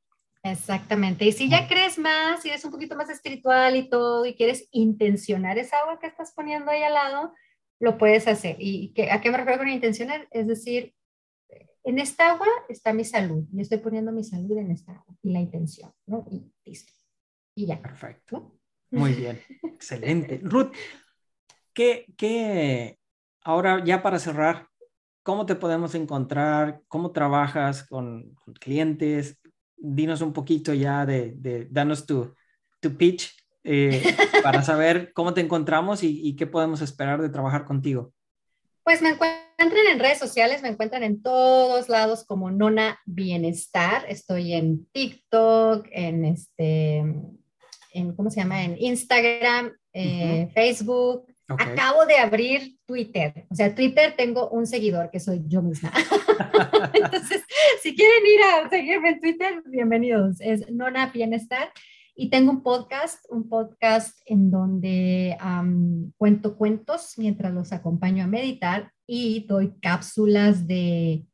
Exactamente. 0.50 1.24
Y 1.24 1.32
si 1.32 1.48
ya 1.48 1.68
crees 1.68 1.98
más, 1.98 2.42
si 2.42 2.48
eres 2.48 2.64
un 2.64 2.70
poquito 2.70 2.96
más 2.96 3.10
espiritual 3.10 3.76
y 3.76 3.88
todo, 3.88 4.26
y 4.26 4.34
quieres 4.34 4.68
intencionar 4.70 5.58
esa 5.58 5.78
agua 5.78 5.98
que 5.98 6.06
estás 6.06 6.32
poniendo 6.32 6.70
ahí 6.70 6.82
al 6.82 6.94
lado, 6.94 7.34
lo 7.78 7.98
puedes 7.98 8.26
hacer. 8.28 8.56
¿Y 8.58 8.94
a 9.10 9.20
qué 9.20 9.30
me 9.30 9.38
refiero 9.38 9.58
con 9.58 9.68
intencionar? 9.68 10.28
Es 10.30 10.46
decir, 10.46 10.94
en 11.84 11.98
esta 11.98 12.32
agua 12.32 12.48
está 12.68 12.92
mi 12.92 13.04
salud. 13.04 13.44
Yo 13.52 13.62
estoy 13.62 13.78
poniendo 13.78 14.12
mi 14.12 14.24
salud 14.24 14.56
en 14.58 14.70
esta 14.70 14.92
agua 14.92 15.16
y 15.22 15.32
la 15.32 15.40
intención, 15.40 15.92
¿no? 16.06 16.26
Y 16.30 16.52
listo. 16.64 16.92
Y 17.54 17.66
ya. 17.66 17.80
Perfecto. 17.80 18.58
Muy 18.90 19.12
bien. 19.14 19.40
Excelente. 19.62 20.40
Ruth, 20.42 20.72
¿qué, 21.72 22.06
qué, 22.16 22.98
ahora 23.42 23.84
ya 23.84 24.02
para 24.02 24.18
cerrar, 24.18 24.68
¿Cómo 25.26 25.44
te 25.44 25.56
podemos 25.56 25.96
encontrar? 25.96 26.82
¿Cómo 26.86 27.10
trabajas 27.10 27.82
con, 27.82 28.36
clientes? 28.60 29.36
Dinos 29.76 30.20
un 30.20 30.32
poquito 30.32 30.72
ya 30.74 31.04
de, 31.06 31.34
de 31.36 31.66
danos 31.70 32.06
tu, 32.06 32.34
tu 32.80 32.96
pitch 32.96 33.34
eh, 33.68 34.00
para 34.44 34.62
saber 34.62 35.12
cómo 35.12 35.34
te 35.34 35.40
encontramos 35.40 36.02
y, 36.02 36.36
qué 36.36 36.46
podemos 36.46 36.80
esperar 36.80 37.20
de 37.20 37.28
trabajar 37.28 37.64
contigo. 37.64 38.12
Pues 38.84 39.02
me 39.02 39.10
encuentran 39.10 39.86
en 39.90 39.98
redes 39.98 40.18
sociales, 40.18 40.62
me 40.62 40.68
encuentran 40.68 41.02
en 41.02 41.20
todos 41.20 41.88
lados 41.88 42.24
como 42.24 42.52
Nona 42.52 43.00
Bienestar. 43.04 44.04
Estoy 44.08 44.52
en 44.52 44.86
TikTok, 44.92 45.88
en 45.90 46.24
este, 46.24 46.98
en, 47.92 48.14
¿cómo 48.14 48.30
se 48.30 48.40
llama? 48.40 48.62
En 48.62 48.76
Instagram, 48.78 49.72
eh, 49.92 50.48
Facebook 50.54 51.26
Acabo 51.48 52.06
de 52.06 52.16
abrir 52.16 52.76
Twitter. 52.86 53.46
O 53.50 53.54
sea, 53.54 53.72
Twitter 53.74 54.14
tengo 54.16 54.48
un 54.50 54.66
seguidor 54.66 55.10
que 55.10 55.20
soy 55.20 55.42
yo 55.46 55.62
misma. 55.62 55.92
Entonces, 56.92 57.44
si 57.82 57.94
quieren 57.94 58.26
ir 58.26 58.40
a 58.42 58.68
seguirme 58.68 59.10
en 59.10 59.20
Twitter, 59.20 59.62
bienvenidos. 59.66 60.40
Es 60.40 60.68
Nona 60.72 61.06
Bienestar. 61.06 61.70
Y 62.16 62.30
tengo 62.30 62.50
un 62.50 62.62
podcast, 62.62 63.24
un 63.28 63.48
podcast 63.48 64.18
en 64.24 64.50
donde 64.50 65.36
cuento 66.16 66.56
cuentos 66.56 67.14
mientras 67.18 67.52
los 67.52 67.72
acompaño 67.72 68.24
a 68.24 68.26
meditar 68.26 68.90
y 69.06 69.46
doy 69.46 69.78
cápsulas 69.80 70.66
de 70.66 71.26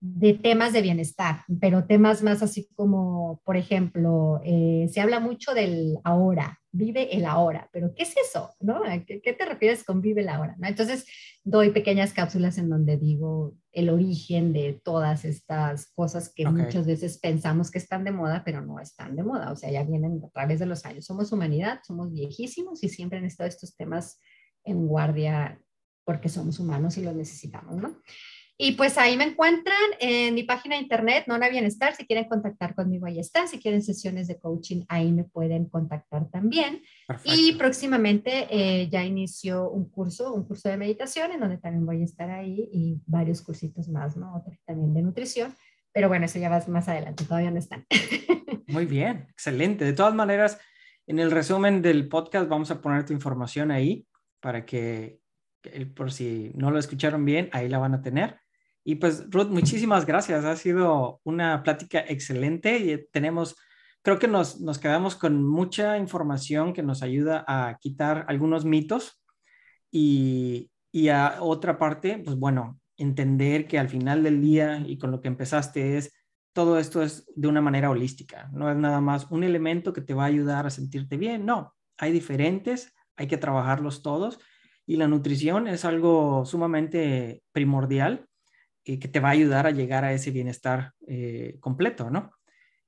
de 0.00 0.34
temas 0.34 0.72
de 0.72 0.82
bienestar, 0.82 1.40
pero 1.60 1.84
temas 1.84 2.22
más 2.22 2.42
así 2.42 2.68
como, 2.76 3.40
por 3.44 3.56
ejemplo, 3.56 4.40
eh, 4.44 4.88
se 4.92 5.00
habla 5.00 5.18
mucho 5.18 5.54
del 5.54 5.98
ahora, 6.04 6.60
vive 6.70 7.16
el 7.16 7.24
ahora, 7.24 7.68
pero 7.72 7.92
¿qué 7.94 8.04
es 8.04 8.14
eso? 8.16 8.54
¿No? 8.60 8.80
¿Qué, 9.06 9.32
te 9.32 9.44
refieres 9.44 9.82
con 9.82 10.00
vive 10.00 10.20
el 10.20 10.28
ahora? 10.28 10.54
¿no? 10.58 10.68
Entonces, 10.68 11.04
doy 11.42 11.70
pequeñas 11.70 12.12
cápsulas 12.12 12.58
en 12.58 12.68
donde 12.68 12.96
digo 12.96 13.56
el 13.72 13.90
origen 13.90 14.52
de 14.52 14.80
todas 14.84 15.24
estas 15.24 15.90
cosas 15.92 16.32
que 16.32 16.46
muchas 16.46 16.86
veces 16.86 17.18
pensamos 17.18 17.70
que 17.70 17.78
están 17.78 18.04
de 18.04 18.12
moda, 18.12 18.42
pero 18.44 18.60
no 18.64 18.78
están 18.78 19.16
de 19.16 19.24
moda, 19.24 19.50
o 19.50 19.56
sea, 19.56 19.70
ya 19.70 19.82
vienen 19.82 20.20
a 20.24 20.30
través 20.30 20.60
de 20.60 20.66
los 20.66 20.84
años. 20.84 21.06
Somos 21.06 21.32
humanidad, 21.32 21.80
somos 21.84 22.12
viejísimos 22.12 22.84
y 22.84 22.88
siempre 22.88 23.18
han 23.18 23.24
estado 23.24 23.48
estos 23.48 23.76
temas 23.76 24.20
en 24.64 24.86
guardia 24.86 25.60
porque 26.04 26.28
somos 26.28 26.58
humanos 26.58 26.96
y 26.96 27.02
los 27.02 27.14
necesitamos, 27.14 27.76
¿no? 27.76 28.00
Y 28.60 28.72
pues 28.72 28.98
ahí 28.98 29.16
me 29.16 29.22
encuentran 29.22 29.76
en 30.00 30.34
mi 30.34 30.42
página 30.42 30.74
de 30.74 30.82
internet, 30.82 31.26
Nona 31.28 31.48
Bienestar. 31.48 31.94
Si 31.94 32.04
quieren 32.04 32.24
contactar 32.24 32.74
conmigo, 32.74 33.06
ahí 33.06 33.20
está. 33.20 33.46
Si 33.46 33.60
quieren 33.60 33.82
sesiones 33.82 34.26
de 34.26 34.40
coaching, 34.40 34.82
ahí 34.88 35.12
me 35.12 35.22
pueden 35.22 35.66
contactar 35.66 36.28
también. 36.28 36.82
Y 37.22 37.52
próximamente 37.52 38.48
eh, 38.50 38.88
ya 38.90 39.04
inició 39.04 39.70
un 39.70 39.88
curso, 39.88 40.34
un 40.34 40.44
curso 40.44 40.68
de 40.68 40.76
meditación, 40.76 41.30
en 41.30 41.38
donde 41.38 41.58
también 41.58 41.86
voy 41.86 42.02
a 42.02 42.04
estar 42.04 42.30
ahí 42.30 42.68
y 42.72 43.00
varios 43.06 43.42
cursitos 43.42 43.88
más, 43.88 44.16
¿no? 44.16 44.34
Otro 44.34 44.52
también 44.66 44.92
de 44.92 45.02
nutrición. 45.02 45.54
Pero 45.92 46.08
bueno, 46.08 46.24
eso 46.24 46.40
ya 46.40 46.50
va 46.50 46.60
más 46.66 46.88
adelante, 46.88 47.24
todavía 47.24 47.52
no 47.52 47.60
están. 47.60 47.86
Muy 48.66 48.86
bien, 48.86 49.28
excelente. 49.30 49.84
De 49.84 49.92
todas 49.92 50.14
maneras, 50.14 50.58
en 51.06 51.20
el 51.20 51.30
resumen 51.30 51.80
del 51.80 52.08
podcast 52.08 52.48
vamos 52.48 52.72
a 52.72 52.80
poner 52.80 53.06
tu 53.06 53.12
información 53.12 53.70
ahí 53.70 54.04
para 54.40 54.66
que, 54.66 55.20
por 55.94 56.10
si 56.10 56.50
no 56.56 56.72
lo 56.72 56.80
escucharon 56.80 57.24
bien, 57.24 57.48
ahí 57.52 57.68
la 57.68 57.78
van 57.78 57.94
a 57.94 58.02
tener. 58.02 58.40
Y 58.88 58.94
pues, 58.94 59.26
Ruth, 59.28 59.48
muchísimas 59.48 60.06
gracias. 60.06 60.46
Ha 60.46 60.56
sido 60.56 61.20
una 61.22 61.62
plática 61.62 62.00
excelente 62.08 62.78
y 62.78 63.06
tenemos, 63.12 63.54
creo 64.00 64.18
que 64.18 64.28
nos, 64.28 64.62
nos 64.62 64.78
quedamos 64.78 65.14
con 65.14 65.46
mucha 65.46 65.98
información 65.98 66.72
que 66.72 66.82
nos 66.82 67.02
ayuda 67.02 67.44
a 67.46 67.76
quitar 67.78 68.24
algunos 68.28 68.64
mitos 68.64 69.22
y, 69.90 70.70
y 70.90 71.08
a 71.08 71.36
otra 71.42 71.78
parte, 71.78 72.22
pues 72.24 72.38
bueno, 72.38 72.80
entender 72.96 73.68
que 73.68 73.78
al 73.78 73.90
final 73.90 74.22
del 74.22 74.40
día 74.40 74.82
y 74.86 74.96
con 74.96 75.10
lo 75.10 75.20
que 75.20 75.28
empezaste 75.28 75.98
es, 75.98 76.14
todo 76.54 76.78
esto 76.78 77.02
es 77.02 77.26
de 77.36 77.46
una 77.46 77.60
manera 77.60 77.90
holística, 77.90 78.48
no 78.54 78.70
es 78.70 78.76
nada 78.78 79.02
más 79.02 79.30
un 79.30 79.44
elemento 79.44 79.92
que 79.92 80.00
te 80.00 80.14
va 80.14 80.22
a 80.22 80.28
ayudar 80.28 80.66
a 80.66 80.70
sentirte 80.70 81.18
bien, 81.18 81.44
no, 81.44 81.74
hay 81.98 82.10
diferentes, 82.10 82.94
hay 83.16 83.26
que 83.26 83.36
trabajarlos 83.36 84.00
todos 84.00 84.40
y 84.86 84.96
la 84.96 85.08
nutrición 85.08 85.68
es 85.68 85.84
algo 85.84 86.46
sumamente 86.46 87.42
primordial 87.52 88.27
que 88.96 89.08
te 89.08 89.20
va 89.20 89.28
a 89.28 89.32
ayudar 89.32 89.66
a 89.66 89.70
llegar 89.70 90.04
a 90.04 90.12
ese 90.14 90.30
bienestar 90.30 90.92
eh, 91.06 91.58
completo, 91.60 92.08
¿no? 92.08 92.32